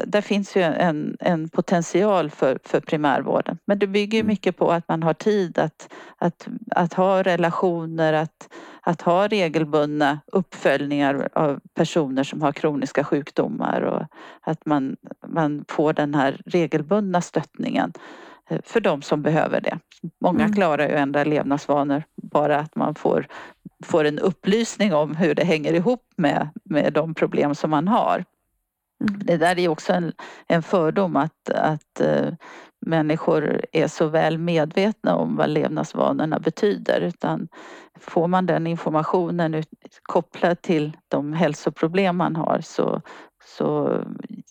[0.06, 3.58] där finns ju en, en potential för, för primärvården.
[3.66, 4.28] Men det bygger mm.
[4.28, 8.50] mycket på att man har tid att, att, att ha relationer, att,
[8.82, 14.04] att ha regelbundna uppföljningar av personer som har kroniska sjukdomar och
[14.42, 14.96] att man,
[15.28, 17.94] man får den här regelbundna stöttningen
[18.64, 19.80] för de som behöver det.
[20.22, 20.54] Många mm.
[20.54, 23.28] klarar ju ändra levnadsvanor bara att man får,
[23.84, 28.26] får en upplysning om hur det hänger ihop med, med de problem som man har.
[29.02, 29.20] Mm.
[29.26, 30.14] Det där är också en,
[30.48, 32.34] en fördom att, att uh,
[32.86, 37.48] människor är så väl medvetna om vad levnadsvanorna betyder utan
[38.00, 39.64] får man den informationen
[40.02, 43.02] kopplad till de hälsoproblem man har så,
[43.58, 44.02] så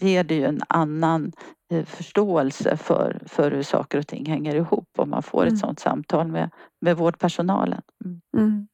[0.01, 1.33] ger det ju en annan
[1.73, 5.55] uh, förståelse för, för hur saker och ting hänger ihop om man får mm.
[5.55, 7.83] ett sådant samtal med, med vårdpersonalen.
[8.05, 8.21] Mm.
[8.37, 8.69] Mm.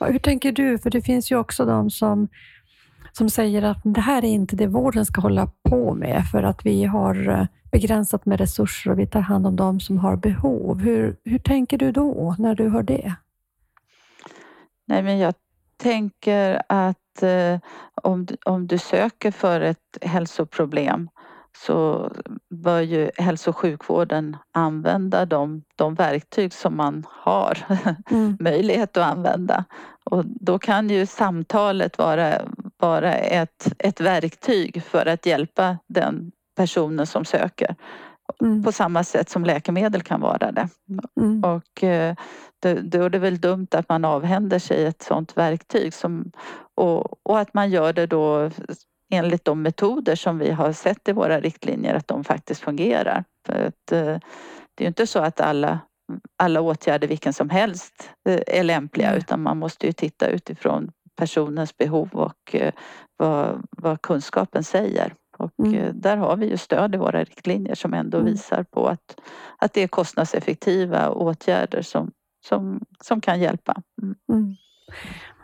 [0.00, 0.78] Hur tänker du?
[0.78, 2.28] För det finns ju också de som
[3.12, 6.66] som säger att det här är inte det vården ska hålla på med för att
[6.66, 10.80] vi har eh, begränsat med resurser och vi tar hand om de som har behov.
[10.80, 13.14] Hur, hur tänker du då när du hör det?
[14.86, 15.34] Nej, men jag
[15.76, 17.58] tänker att eh,
[18.02, 21.08] om, om du söker för ett hälsoproblem
[21.64, 22.10] så
[22.50, 27.58] bör ju hälso och sjukvården använda de, de verktyg som man har
[28.10, 28.36] mm.
[28.40, 29.64] möjlighet att använda.
[30.04, 32.42] Och då kan ju samtalet vara,
[32.76, 37.76] vara ett, ett verktyg för att hjälpa den personen som söker.
[38.40, 38.62] mm.
[38.62, 40.68] på samma sätt som läkemedel kan vara det.
[41.20, 41.44] Mm.
[41.44, 42.14] Och eh,
[42.82, 46.32] då är det väl dumt att man avhänder sig ett sådant verktyg som,
[46.78, 48.50] och, och att man gör det då
[49.10, 53.24] enligt de metoder som vi har sett i våra riktlinjer att de faktiskt fungerar.
[53.46, 54.18] För att, eh,
[54.74, 55.80] det är ju inte så att alla,
[56.36, 59.18] alla åtgärder vilken som helst eh, är lämpliga mm.
[59.18, 62.56] utan man måste ju titta utifrån personens behov och
[63.16, 65.14] vad, vad kunskapen säger.
[65.38, 66.00] Och mm.
[66.00, 68.32] där har vi ju stöd i våra riktlinjer som ändå mm.
[68.32, 69.20] visar på att,
[69.58, 72.10] att det är kostnadseffektiva åtgärder som,
[72.46, 73.82] som, som kan hjälpa.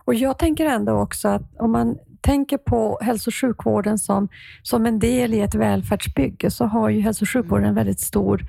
[0.07, 0.17] Mm.
[0.17, 0.21] mm.
[0.21, 4.29] Och Jag tänker ändå också att om man tänker på hälso och sjukvården som,
[4.63, 8.47] som en del i ett välfärdsbygge så har ju hälso och sjukvården en väldigt stor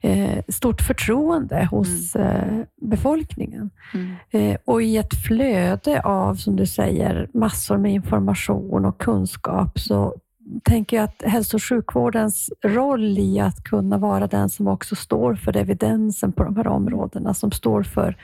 [0.00, 2.28] eh, stort förtroende hos mm.
[2.28, 3.70] eh, befolkningen.
[3.94, 4.16] Mm.
[4.30, 10.14] Eh, och i ett flöde av, som du säger, massor med information och kunskap så
[10.62, 15.34] tänker jag att hälso och sjukvårdens roll i att kunna vara den som också står
[15.34, 18.16] för evidensen på de här områdena, som står för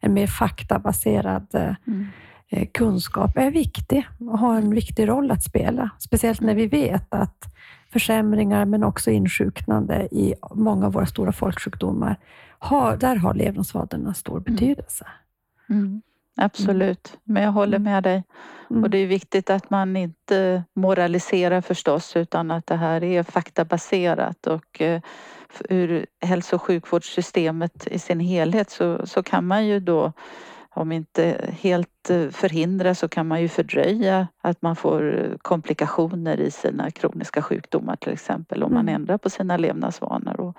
[0.00, 2.06] en mer faktabaserad eh, mm.
[2.54, 5.90] Eh, kunskap, är viktig och har en viktig roll att spela.
[5.98, 7.54] Speciellt när vi vet att
[7.92, 12.16] försämringar, men också insjuknande i många av våra stora folksjukdomar,
[12.58, 14.42] har, där har levnadsvanorna stor mm.
[14.44, 15.06] betydelse.
[15.70, 16.02] Mm.
[16.36, 17.92] Absolut, men jag håller mm.
[17.92, 18.24] med dig.
[18.70, 18.82] Mm.
[18.82, 24.46] Och det är viktigt att man inte moraliserar förstås utan att det här är faktabaserat
[24.46, 25.00] och eh,
[25.68, 30.12] ur hälso och sjukvårdssystemet i sin helhet så, så kan man ju då
[30.74, 36.50] om inte helt eh, förhindra så kan man ju fördröja att man får komplikationer i
[36.50, 38.94] sina kroniska sjukdomar till exempel om man mm.
[38.94, 40.40] ändrar på sina levnadsvanor.
[40.40, 40.56] Och,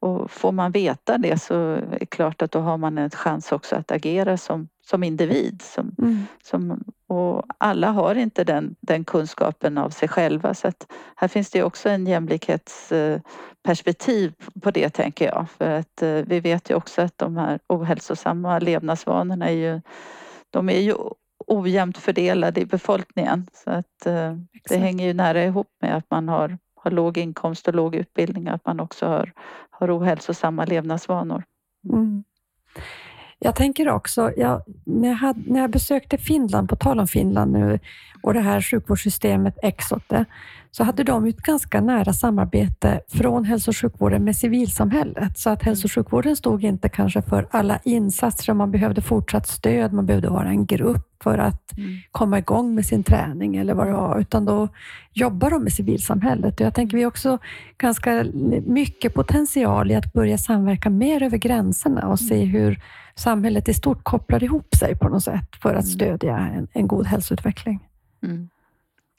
[0.00, 3.52] och får man veta det så är det klart att då har man en chans
[3.52, 5.62] också att agera som, som individ.
[5.62, 6.26] Som, mm.
[6.42, 11.50] som, och alla har inte den, den kunskapen av sig själva så att här finns
[11.50, 15.46] det också en jämlikhetsperspektiv på det tänker jag.
[15.58, 19.80] För att eh, vi vet ju också att de här ohälsosamma levnadsvanorna är ju,
[20.50, 20.94] de är ju
[21.46, 23.46] ojämnt fördelade i befolkningen.
[23.52, 24.34] Så att eh,
[24.68, 28.48] det hänger ju nära ihop med att man har har låg inkomst och låg utbildning
[28.48, 29.32] att man också har,
[29.70, 31.44] har ohälsosamma levnadsvanor.
[31.92, 32.24] Mm.
[33.46, 37.52] Jag tänker också, jag, när, jag hade, när jag besökte Finland, på tal om Finland
[37.52, 37.78] nu,
[38.22, 40.24] och det här sjukvårdssystemet Exote,
[40.70, 45.38] så hade de ett ganska nära samarbete från hälso och sjukvården med civilsamhället.
[45.38, 49.92] Så att hälso och sjukvården stod inte kanske för alla insatser, man behövde fortsatt stöd,
[49.92, 51.96] man behövde vara en grupp för att mm.
[52.10, 54.68] komma igång med sin träning eller vad det var, utan då
[55.12, 56.60] jobbar de med civilsamhället.
[56.60, 57.38] Och jag tänker vi har också
[57.78, 58.26] ganska
[58.66, 62.48] mycket potential i att börja samverka mer över gränserna och se mm.
[62.48, 62.80] hur
[63.14, 65.94] samhället i stort kopplar ihop sig på något sätt för att mm.
[65.94, 67.88] stödja en, en god hälsoutveckling.
[68.22, 68.48] Mm.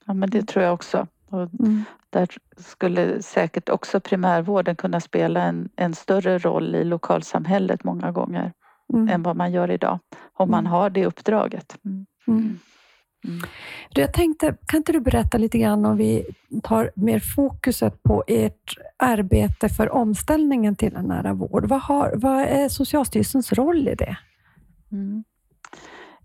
[0.05, 1.07] Ja, men det tror jag också.
[1.31, 1.83] Mm.
[2.09, 8.53] Där skulle säkert också primärvården kunna spela en, en större roll i lokalsamhället många gånger
[8.93, 9.09] mm.
[9.09, 9.99] än vad man gör idag.
[10.33, 10.71] Om man mm.
[10.71, 11.77] har det uppdraget.
[11.85, 12.05] Mm.
[12.27, 13.41] Mm.
[13.89, 16.25] Jag tänkte, kan inte du berätta lite grann om vi
[16.63, 21.65] tar mer fokuset på ert arbete för omställningen till en nära vård.
[21.65, 24.17] Vad, har, vad är Socialstyrelsens roll i det?
[24.91, 25.23] Mm.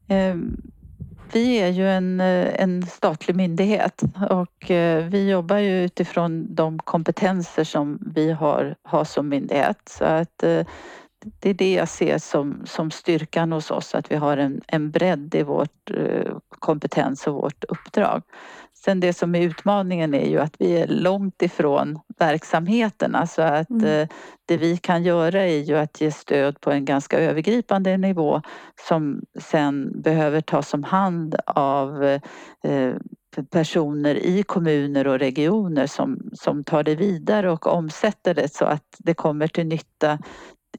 [0.09, 0.37] Eh,
[1.33, 7.65] vi är ju en, en statlig myndighet och eh, vi jobbar ju utifrån de kompetenser
[7.65, 9.79] som vi har, har som myndighet.
[9.89, 10.67] Så att eh,
[11.25, 14.91] det är det jag ser som, som styrkan hos oss, att vi har en, en
[14.91, 18.23] bredd i vår eh, kompetens och vårt uppdrag.
[18.85, 23.71] Sen det som är utmaningen är ju att vi är långt ifrån verksamheterna så att
[23.71, 23.85] mm.
[23.85, 24.09] Eh,
[24.47, 28.43] det vi kan göra är ju att ge stöd på en ganska övergripande nivå
[28.89, 32.05] som sen behöver tas om hand av
[32.65, 32.95] eh,
[33.51, 38.97] personer i kommuner och regioner som, som tar det vidare och omsätter det så att
[38.99, 40.19] det kommer till nytta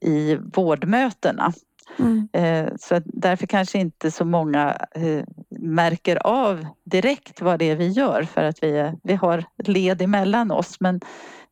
[0.02, 1.54] i vårdmötena.
[2.00, 2.28] Mm.
[2.34, 5.24] Eh, så därför kanske inte så många eh,
[5.60, 10.52] märker av direkt vad det är vi gör för att vi, vi har led emellan
[10.52, 10.80] oss.
[10.80, 11.02] Men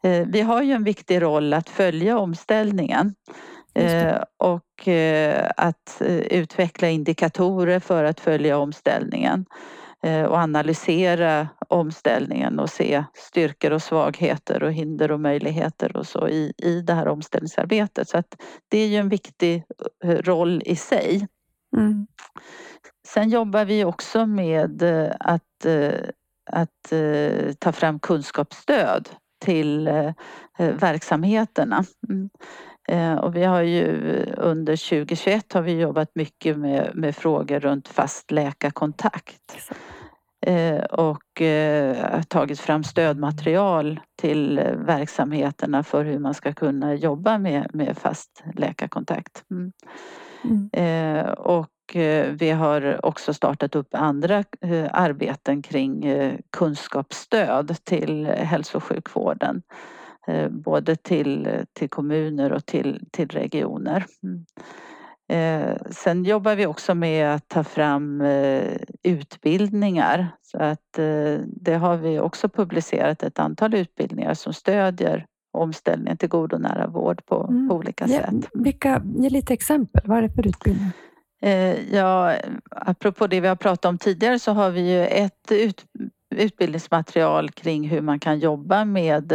[0.04, 3.16] eh, vi har ju en viktig roll att följa omställningen
[4.38, 4.88] och
[5.58, 9.46] att utveckla indikatorer för att följa omställningen.
[10.04, 16.28] Eh, och analysera omställningen och se styrkor och svagheter och hinder och möjligheter och så
[16.28, 18.10] i, i det här omställningsarbetet.
[18.10, 19.64] Så att det är ju en viktig
[20.04, 21.28] eh, roll i sig.
[21.78, 22.08] Mm.
[23.08, 25.66] Sen jobbar vi också med eh, att,
[26.52, 26.94] att
[27.60, 29.10] ta fram kunskapsstöd
[29.46, 29.90] till
[30.58, 31.86] verksamheterna.
[32.10, 32.30] Mm.
[33.20, 33.86] Och vi har ju
[34.38, 39.72] under 2021 har vi jobbat mycket med, med frågor runt fast läkarkontakt.
[40.90, 47.98] Och har tagit fram stödmaterial till verksamheterna för hur man ska kunna jobba med, med
[47.98, 49.44] fast läkarkontakt.
[49.52, 49.72] Mm.
[50.44, 51.30] Mm.
[51.34, 51.68] Och
[52.30, 54.44] vi har också startat upp andra
[54.92, 56.06] arbeten kring
[56.50, 59.62] kunskapsstöd till hälso och sjukvården.
[60.50, 64.06] Både till, till kommuner och till, till regioner.
[64.24, 64.46] Mm.
[65.90, 68.22] Sen jobbar vi också med att ta fram
[69.04, 70.28] utbildningar.
[70.42, 71.00] Så att
[71.46, 76.88] det har vi också publicerat ett antal utbildningar som stödjer omställningen till god och nära
[76.88, 77.70] vård på, mm.
[77.70, 78.50] på olika ja, sätt.
[78.54, 80.92] Vilka, ge lite exempel, vad är det för utbildning?
[81.92, 82.36] Ja,
[82.72, 85.86] apropå det vi har pratat om tidigare så har vi ju ett ut,
[86.36, 89.34] utbildningsmaterial kring hur man kan jobba med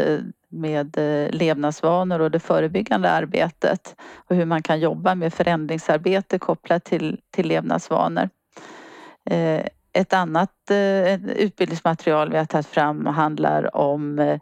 [0.49, 6.85] med eh, levnadsvanor och det förebyggande arbetet och hur man kan jobba med förändringsarbete kopplat
[6.85, 8.29] till, till levnadsvanor.
[9.31, 14.39] Eh, ett annat eh, utbildningsmaterial vi har tagit fram handlar om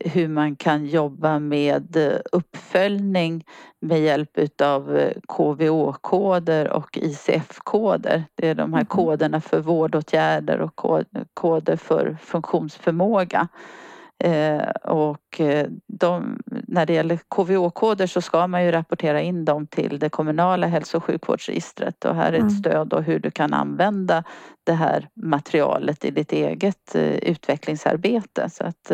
[0.00, 1.96] hur man kan jobba med
[2.32, 3.44] uppföljning
[3.80, 8.24] med hjälp utav KVÅ-koder och ICF-koder.
[8.34, 8.86] Det är de här mm-hmm.
[8.86, 10.76] koderna för vårdåtgärder och
[11.34, 13.48] koder för funktionsförmåga.
[14.24, 19.66] Eh, och eh, de, när det gäller KVÅ-koder så ska man ju rapportera in dem
[19.66, 22.50] till det kommunala hälso och sjukvårdsregistret och här är ett mm.
[22.50, 24.24] stöd då hur du kan använda
[24.64, 28.50] det här materialet i ditt eget eh, utvecklingsarbete.
[28.50, 28.92] Så att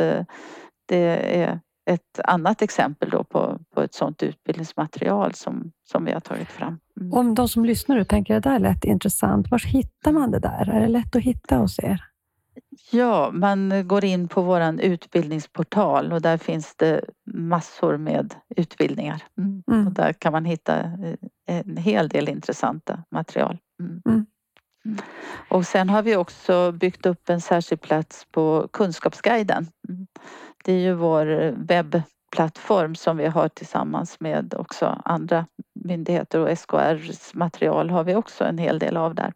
[0.88, 6.20] det är ett annat exempel då på, på ett sådant utbildningsmaterial som, som vi har
[6.20, 6.78] tagit fram.
[7.00, 7.12] Mm.
[7.12, 10.38] Om de som lyssnar och tänker att det där lät intressant, var hittar man det
[10.38, 10.70] där?
[10.72, 12.11] Är det lätt att hitta hos er?
[12.90, 17.04] Ja, man går in på vår utbildningsportal och där finns det
[17.34, 19.22] massor med utbildningar.
[19.38, 19.62] Mm.
[19.70, 19.86] mm.
[19.86, 23.58] Och där kan man hitta eh, en hel del intressanta material.
[23.80, 24.02] Mm.
[24.06, 24.26] Mm.
[24.84, 24.98] mm.
[25.48, 29.66] Och sen har vi också byggt upp en särskild plats på Kunskapsguiden.
[29.88, 30.06] Mm.
[30.64, 37.34] Det är ju vår webbplattform som vi har tillsammans med också andra myndigheter och SKRs
[37.34, 39.32] material har vi också en hel del av där.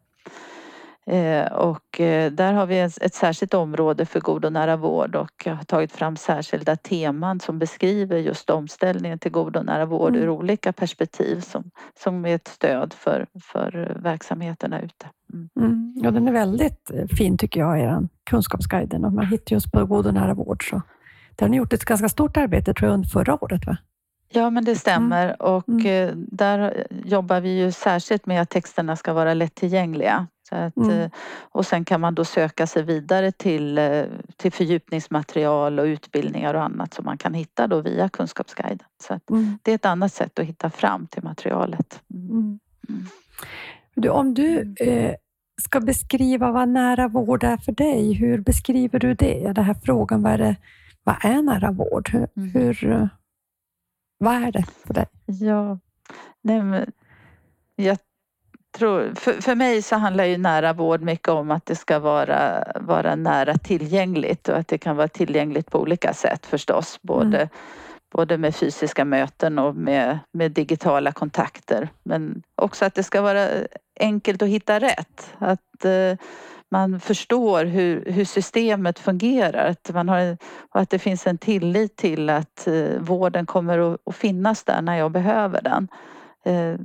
[1.10, 5.46] Eh, och eh, där har vi ett särskilt område för god och nära vård och
[5.46, 10.22] har tagit fram särskilda teman som beskriver just omställningen till god och nära vård mm.
[10.22, 11.70] ur olika perspektiv som,
[12.02, 15.06] som är ett stöd för, för verksamheterna ute.
[15.32, 15.48] Mm.
[15.56, 15.94] Mm.
[16.02, 19.86] Ja, den är väldigt eh, fin tycker jag, er kunskapsguiden och man hittar just på
[19.86, 20.70] god och nära vård.
[20.70, 20.82] Så.
[21.36, 23.76] Där har ni gjort ett ganska stort arbete tror jag under förra året va?
[24.28, 25.36] Ja men det stämmer mm.
[25.38, 26.26] och mm.
[26.28, 30.26] där jobbar vi ju särskilt med att texterna ska vara lättillgängliga.
[30.48, 30.90] Så att, mm.
[30.90, 34.04] Eh, och sen kan man då söka sig vidare till, eh,
[34.36, 38.86] till fördjupningsmaterial och utbildningar och annat som man kan hitta då via Kunskapsguiden.
[39.02, 39.58] Så att mm.
[39.62, 42.02] Det är ett annat sätt att hitta fram till materialet.
[42.14, 42.30] Mm.
[42.30, 42.58] mm.
[42.88, 43.06] mm.
[43.94, 45.14] Du, om du eh,
[45.62, 49.52] ska beskriva vad nära vård är för dig, hur beskriver du det?
[49.52, 50.56] Den här frågan, vad är, det,
[51.04, 52.10] vad är nära vård?
[52.12, 52.50] Hur, mm.
[52.50, 53.08] hur, eh,
[54.18, 55.06] vad är det för dig?
[55.26, 55.78] Ja,
[56.42, 56.92] nej, men
[57.76, 57.98] jag
[58.76, 62.64] tror, för, för mig så handlar ju nära vård mycket om att det ska vara,
[62.80, 66.98] vara nära tillgängligt och att det kan vara tillgängligt på olika sätt förstås.
[67.02, 67.48] Både, mm.
[68.12, 71.88] både med fysiska möten och med, med digitala kontakter.
[72.02, 73.48] Men också att det ska vara
[74.00, 75.34] enkelt att hitta rätt.
[75.38, 76.18] Att eh,
[76.70, 79.70] man förstår hur, hur systemet fungerar.
[79.70, 80.36] Att, man har,
[80.74, 84.82] och att det finns en tillit till att eh, vården kommer att, att finnas där
[84.82, 85.88] när jag behöver den.
[86.44, 86.78] Eh,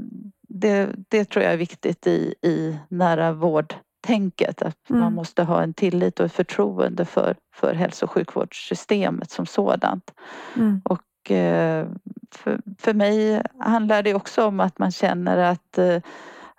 [0.54, 4.62] det, det tror jag är viktigt i, i nära vårdtänket.
[4.62, 5.02] Att mm.
[5.02, 10.14] man måste ha en tillit och ett förtroende för, för hälso och sjukvårdssystemet som sådant.
[10.56, 10.82] Mm.
[10.86, 11.88] Och eh,
[12.32, 16.02] för, för mig handlar det också om att man känner att, eh,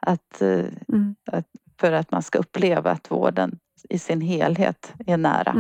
[0.00, 1.14] att, eh, mm.
[1.32, 1.46] att
[1.80, 5.52] för att man ska uppleva att vården i sin helhet är nära.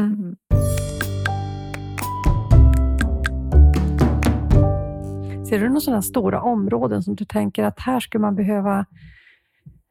[5.52, 8.86] Ser du några sådana stora områden som du tänker att här skulle man behöva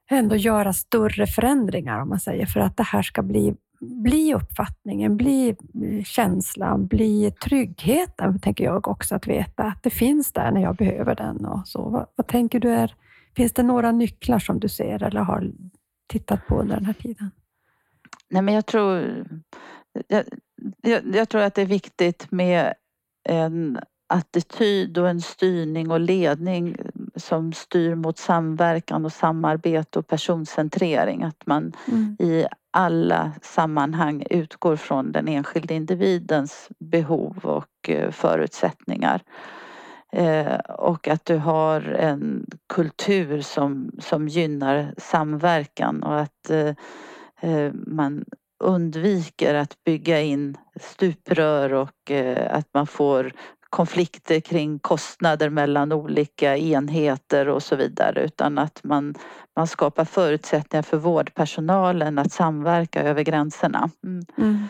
[0.10, 5.18] ändå göra större förändringar om man säger för att det här ska bli, bli uppfattningen,
[5.18, 10.62] bli eh, känslan, bli tryggheten, tänker jag också att veta att det finns där när
[10.62, 11.46] jag behöver den.
[11.46, 11.90] Och så.
[11.90, 12.96] Vad, vad tänker du är,
[13.36, 15.52] finns det några nycklar som du ser eller har
[16.08, 17.32] tittat på under den här tiden?
[18.30, 19.26] Nej, men jag tror,
[20.08, 20.24] jag,
[20.82, 22.74] jag, jag tror att det är viktigt med
[23.30, 23.80] en
[24.12, 26.76] attityd och en styrning och ledning
[27.16, 31.24] som styr mot samverkan och samarbete och personcentrering.
[31.24, 32.18] Att man mm.
[32.20, 39.22] i alla sammanhang utgår från den enskilde individens behov och eh, förutsättningar.
[40.12, 48.26] Eh, och att du har en kultur som, som gynnar samverkan och att eh, man
[48.64, 52.12] undviker att bygga in stuprör och
[52.50, 53.34] att man får
[53.72, 59.16] konflikter kring kostnader mellan olika enheter och så vidare utan att man,
[59.56, 63.90] man skapar förutsättningar för vårdpersonalen att samverka över gränserna.
[64.04, 64.26] Mm.
[64.38, 64.68] Mm.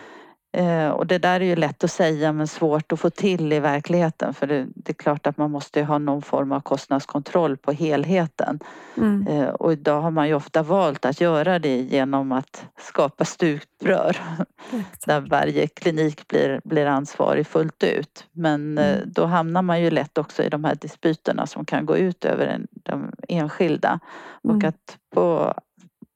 [0.53, 3.59] Eh, och det där är ju lätt att säga men svårt att få till i
[3.59, 7.71] verkligheten för det, det är klart att man måste ha någon form av kostnadskontroll på
[7.71, 8.59] helheten.
[8.97, 9.27] Mm.
[9.27, 14.17] Eh, och idag har man ju ofta valt att göra det genom att skapa stuprör
[15.05, 18.25] där varje klinik blir, blir ansvarig fullt ut.
[18.31, 19.11] Men eh, mm.
[19.11, 22.47] då hamnar man ju lätt också i de här dispyterna som kan gå ut över
[22.47, 23.99] en, de enskilda.
[24.43, 24.69] Och mm.
[24.69, 25.53] att på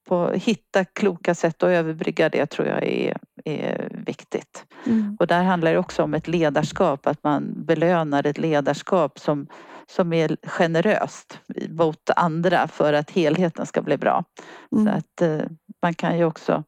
[0.05, 4.65] på hitta kloka sätt att överbrygga det tror jag är, är viktigt.
[4.85, 5.17] Mm.
[5.19, 9.47] Och där handlar det också om ett ledarskap, att man belönar ett ledarskap som,
[9.87, 11.39] som är generöst
[11.69, 14.23] mot andra för att helheten ska bli bra.
[14.71, 14.85] Mm.
[14.85, 15.47] Så att eh,
[15.81, 16.63] man kan ju också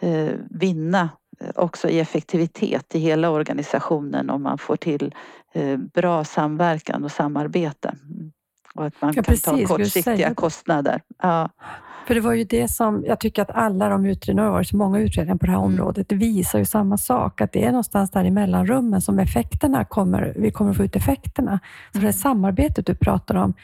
[0.00, 1.08] eh, vinna
[1.54, 5.14] också i effektivitet i hela organisationen om man får till
[5.52, 7.94] eh, bra samverkan och samarbete.
[8.74, 11.00] Och att man ja, kan precis, ta kortsiktiga kostnader.
[11.22, 11.48] Ja.
[12.06, 14.68] För det var ju det som jag tycker att alla de utredningar, det har varit
[14.68, 15.72] så många utredningar på det här mm.
[15.72, 19.84] området, det visar ju samma sak, att det är någonstans där i mellanrummen som effekterna
[19.84, 21.60] kommer, vi kommer få ut effekterna.
[21.92, 22.12] Så det mm.
[22.12, 23.54] samarbetet du pratar om,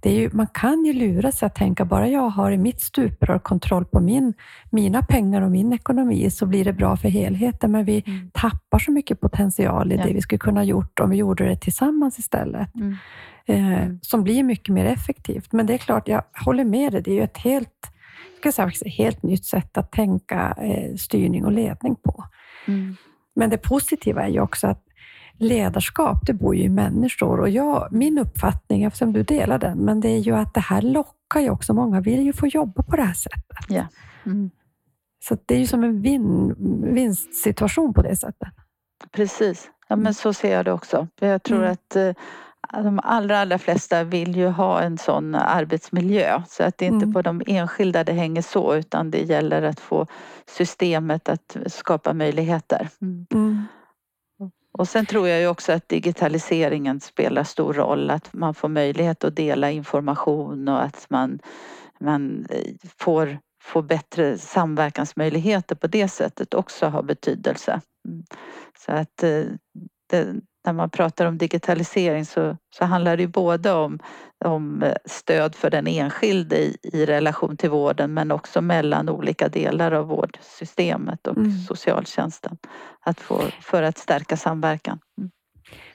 [0.00, 2.80] det är ju, man kan ju lura sig att tänka, bara jag har i mitt
[2.80, 4.34] stuprör kontroll på min,
[4.70, 7.72] mina pengar och min ekonomi, så blir det bra för helheten.
[7.72, 8.30] Men vi mm.
[8.32, 10.04] tappar så mycket potential i ja.
[10.04, 12.74] det vi skulle kunna gjort om vi gjorde det tillsammans istället.
[12.74, 12.96] Mm
[13.48, 13.98] eh, mm.
[14.02, 15.52] som blir mycket mer effektivt.
[15.52, 17.02] Men det är klart, jag håller med dig.
[17.02, 17.90] Det är ju ett helt,
[18.42, 22.24] jag säga, helt nytt sätt att tänka eh, styrning och ledning på.
[22.66, 22.96] Mm.
[23.34, 24.84] Men det positiva är ju också att
[25.38, 30.00] ledarskap, det bor ju i människor och jag, min uppfattning, eftersom du delar den, men
[30.00, 31.74] det är ju att det här lockar ju också.
[31.74, 33.70] Många vill ju få jobba på det här sättet.
[33.70, 33.86] Yeah.
[34.26, 34.50] Mm.
[35.24, 36.54] Så det är ju som en vin,
[36.94, 38.48] vinstsituation på det sättet.
[39.12, 41.08] Precis, ja, men så ser jag det också.
[41.20, 41.72] Jag tror mm.
[41.72, 42.10] att eh,
[42.72, 47.04] de allra, allra flesta vill ju ha en sån arbetsmiljö så att det är inte
[47.04, 47.12] mm.
[47.12, 50.06] på de enskilda det hänger så utan det gäller att få
[50.46, 52.88] systemet att skapa möjligheter.
[53.02, 53.26] Mm.
[53.34, 53.66] Mm.
[54.78, 59.24] Och sen tror jag ju också att digitaliseringen spelar stor roll, att man får möjlighet
[59.24, 61.38] att dela information och att man,
[62.00, 67.80] man eh, får, får bättre samverkansmöjligheter på det sättet också har betydelse.
[68.08, 68.24] Mm.
[68.78, 69.44] Så att eh,
[70.10, 70.34] det,
[70.66, 73.98] när man pratar om digitalisering så, så handlar det både om,
[74.44, 79.92] om stöd för den enskilde i, i relation till vården men också mellan olika delar
[79.92, 81.58] av vårdsystemet och mm.
[81.58, 82.58] socialtjänsten
[83.00, 84.98] att få, för att stärka samverkan.
[85.18, 85.30] Mm.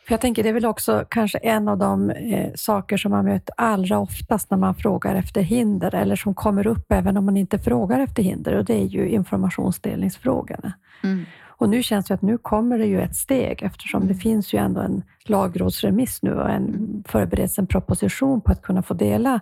[0.07, 3.25] För jag tänker det är väl också kanske en av de eh, saker som man
[3.25, 7.37] möter allra oftast när man frågar efter hinder eller som kommer upp även om man
[7.37, 10.73] inte frågar efter hinder och det är ju informationsdelningsfrågorna.
[11.03, 11.25] Mm.
[11.63, 14.19] Och nu känns det att nu kommer det ju ett steg eftersom det mm.
[14.19, 17.03] finns ju ändå en lagrådsremiss nu och en, mm.
[17.07, 19.39] förbereds en proposition på att kunna få dela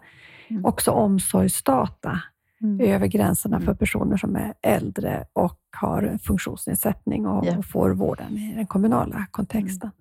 [0.47, 0.65] mm.
[0.65, 2.21] också omsorgsdata
[2.61, 2.93] mm.
[2.93, 7.57] över gränserna för personer som är äldre och har funktionsnedsättning och, yeah.
[7.57, 9.91] och får vården i den kommunala kontexten.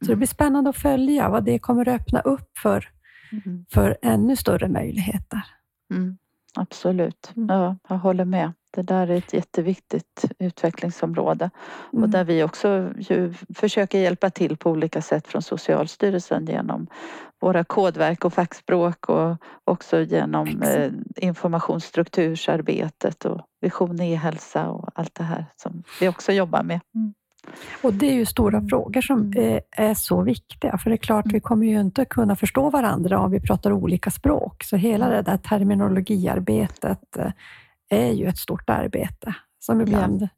[0.00, 2.88] Så det blir spännande att följa vad det kommer att öppna upp för,
[3.70, 5.40] för ännu större möjligheter.
[5.90, 6.18] Mm.
[6.54, 8.52] Absolut, ja, jag håller med.
[8.76, 11.50] Det där är ett jätteviktigt utvecklingsområde
[11.92, 12.02] mm.
[12.02, 12.92] och där vi också
[13.54, 16.86] försöker hjälpa till på olika sätt från Socialstyrelsen genom
[17.40, 25.24] våra kodverk och fackspråk och också genom eh, informationsstruktursarbetet och Vision e-hälsa och allt det
[25.24, 26.80] här som vi också jobbar med.
[26.94, 27.14] Mm.
[27.82, 28.68] Och det är ju stora mm.
[28.68, 29.60] frågor som mm.
[29.70, 31.40] är så viktiga, för det är klart, vi mm.
[31.40, 34.64] kommer ju inte kunna förstå varandra om vi pratar olika språk.
[34.64, 37.30] Så hela det där terminologiarbetet eh,
[37.88, 40.28] är ju ett stort arbete som ibland ja.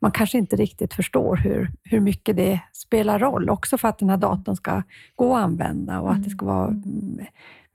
[0.00, 4.10] man kanske inte riktigt förstår hur, hur mycket det spelar roll, också för att den
[4.10, 4.82] här datorn ska
[5.14, 6.82] gå att använda och att det ska vara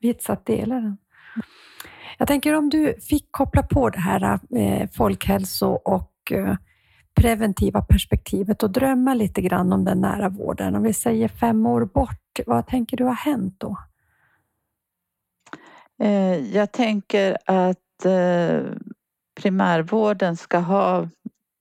[0.01, 0.97] vits att dela den.
[2.17, 6.55] Jag tänker om du fick koppla på det här eh, folkhälso och eh,
[7.15, 10.75] preventiva perspektivet och drömma lite grann om den nära vården.
[10.75, 13.77] Om vi säger fem år bort, vad tänker du har hänt då?
[16.01, 18.61] Eh, jag tänker att eh,
[19.41, 21.07] primärvården ska ha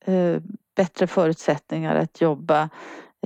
[0.05, 0.43] eh,
[0.77, 2.69] bättre förutsättningar att jobba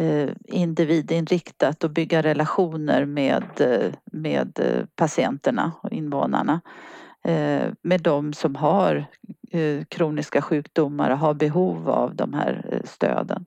[0.00, 3.44] eh, individinriktat och bygga relationer med,
[4.12, 4.58] med
[4.96, 6.60] patienterna och invånarna.
[7.24, 9.06] Eh, med de som har
[9.88, 13.44] kroniska sjukdomar och har behov av de här stöden.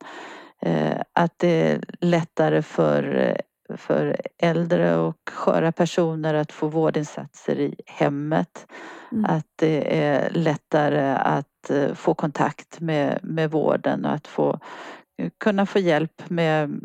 [1.13, 3.35] Att det är lättare för
[3.77, 8.67] för äldre och sköra personer att få vårdinsatser i hemmet.
[9.11, 9.25] Mm.
[9.25, 14.59] Att det är lättare att eh, få kontakt med, med vården och att få
[15.37, 16.81] kunna få hjälp med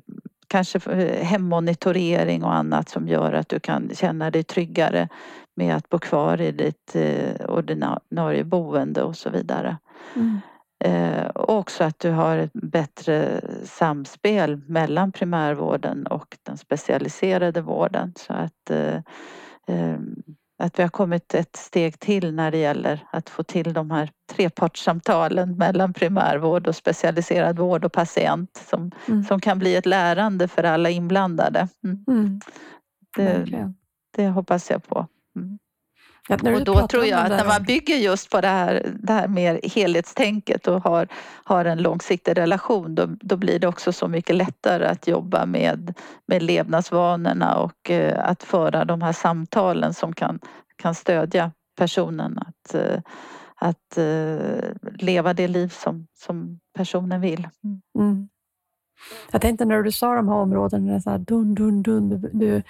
[0.46, 0.80] kanske
[1.22, 5.08] hemmonitorering och annat som gör att du kan känna dig tryggare
[5.56, 9.76] med att bo kvar i ditt eh, ordinarie boende och så vidare.
[10.16, 10.40] Mm.
[10.84, 18.12] Eh, och också att du har ett bättre samspel mellan primärvården och den specialiserade vården
[18.16, 19.00] så att eh,
[20.60, 24.10] att vi har kommit ett steg till när det gäller att få till de här
[24.32, 29.24] trepartssamtalen mellan primärvård och specialiserad vård och patient som, mm.
[29.24, 31.68] som kan bli ett lärande för alla inblandade.
[31.84, 32.04] Mm.
[32.08, 32.40] Mm.
[33.16, 33.72] Det,
[34.16, 35.06] det, hoppas jag på.
[35.36, 35.58] Mm.
[36.30, 39.28] Ja, och då tror jag att när man bygger just på det här, det här
[39.28, 41.08] mer helhetstänket och har,
[41.44, 45.94] har en långsiktig relation då, då blir det också så mycket lättare att jobba med,
[46.26, 50.38] med levnadsvanorna och eh, att föra de här samtalen som kan,
[50.76, 53.00] kan stödja personen att, eh,
[53.54, 57.48] att eh, leva det liv som, som personen vill.
[57.98, 58.28] Mm.
[59.32, 62.62] Jag tänkte när du sa de här områdena, så här dun, dun, dun, du,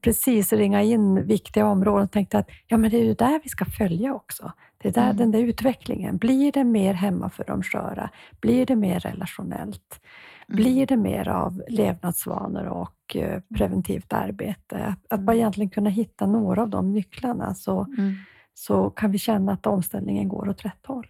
[0.00, 3.48] precis ringa in viktiga områden och tänkte att ja, men det är ju där vi
[3.48, 4.52] ska följa också.
[4.78, 5.16] Det är där mm.
[5.16, 6.16] den där utvecklingen.
[6.16, 8.10] Blir det mer hemma för de sköra?
[8.40, 10.00] Blir det mer relationellt?
[10.48, 10.56] Mm.
[10.56, 14.76] Blir det mer av levnadsvanor och eh, preventivt arbete?
[14.76, 18.14] Att, att bara egentligen kunna hitta några av de nycklarna så, mm.
[18.54, 21.08] så kan vi känna att omställningen går åt rätt håll.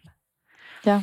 [0.84, 1.02] Ja.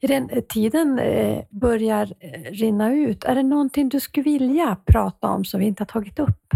[0.00, 3.24] Irene, eh, tiden eh, börjar eh, rinna ut.
[3.24, 6.54] Är det någonting du skulle vilja prata om som vi inte har tagit upp?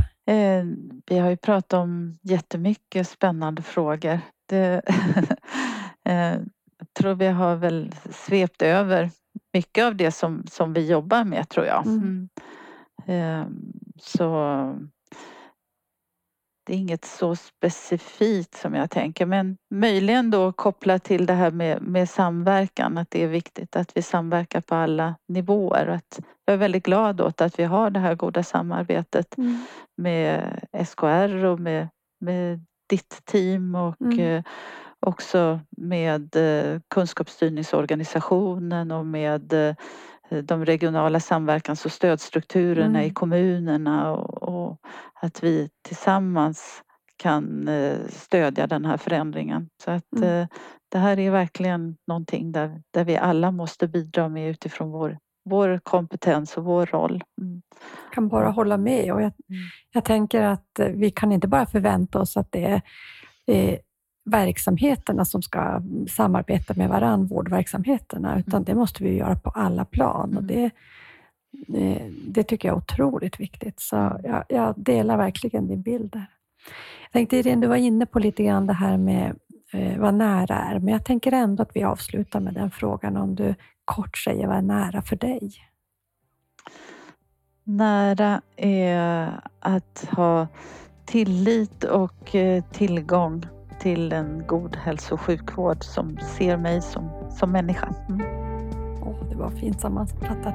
[1.07, 4.21] vi har ju pratat om jättemycket spännande frågor.
[4.49, 4.83] Det,
[6.03, 9.11] jag tror vi har väl svept över
[9.53, 11.87] mycket av det som, som vi jobbar med tror jag.
[11.87, 12.29] Mm.
[13.07, 13.73] mm.
[13.97, 14.29] Så
[16.65, 21.51] det är inget så specifikt som jag tänker men möjligen då kopplat till det här
[21.51, 25.87] med, med samverkan att det är viktigt att vi samverkar på alla nivåer.
[25.87, 29.67] Att jag är väldigt glad åt att vi har det här goda samarbetet mm.
[29.97, 31.89] med SKR och med,
[32.21, 34.21] med ditt team och mm.
[34.21, 34.43] eh,
[35.07, 39.75] också med eh, kunskapsstyrningsorganisationen och med eh,
[40.41, 43.11] de regionala samverkans och stödstrukturerna mm.
[43.11, 44.79] i kommunerna och, och,
[45.23, 46.83] att vi tillsammans
[47.17, 49.69] kan eh, stödja den här förändringen.
[49.85, 50.29] Så att mm.
[50.29, 50.47] Eh,
[50.89, 55.81] det här är verkligen någonting där, där vi alla måste bidra med utifrån vår, vår
[55.83, 57.23] kompetens och vår roll.
[57.41, 57.63] Mm.
[58.05, 59.63] Jag kan bara hålla med och jag, mm.
[59.93, 62.81] jag tänker att eh, vi kan inte bara förvänta oss att det
[63.47, 63.79] är
[64.25, 68.65] verksamheterna som ska samarbeta med varandra, vårdverksamheterna, utan mm.
[68.65, 70.37] det måste vi göra på alla plan.
[70.37, 70.71] Och mm.
[71.67, 73.81] det, det tycker jag är otroligt viktigt.
[73.81, 76.27] Så jag, jag delar verkligen din bild där.
[77.03, 79.37] Jag tänkte, Irene, du var inne på lite grann det här med
[79.73, 83.35] eh, vad nära är, men jag tänker ändå att vi avslutar med den frågan om
[83.35, 83.55] du
[83.85, 85.53] kort säger vad är nära för dig?
[87.65, 90.47] Nära är att ha
[91.05, 93.47] tillit och eh, tillgång
[93.83, 97.95] till en god hälso och sjukvård som ser mig som, som människa.
[98.09, 98.21] Mm.
[99.03, 100.55] Oh, det var fint sammanfattat.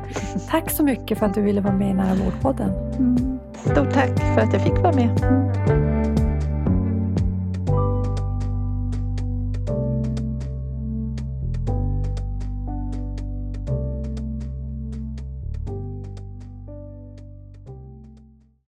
[0.50, 2.70] Tack så mycket för att du ville vara med i Nära vårdpodden.
[2.98, 3.40] Mm.
[3.54, 5.87] Stort tack för att jag fick vara med.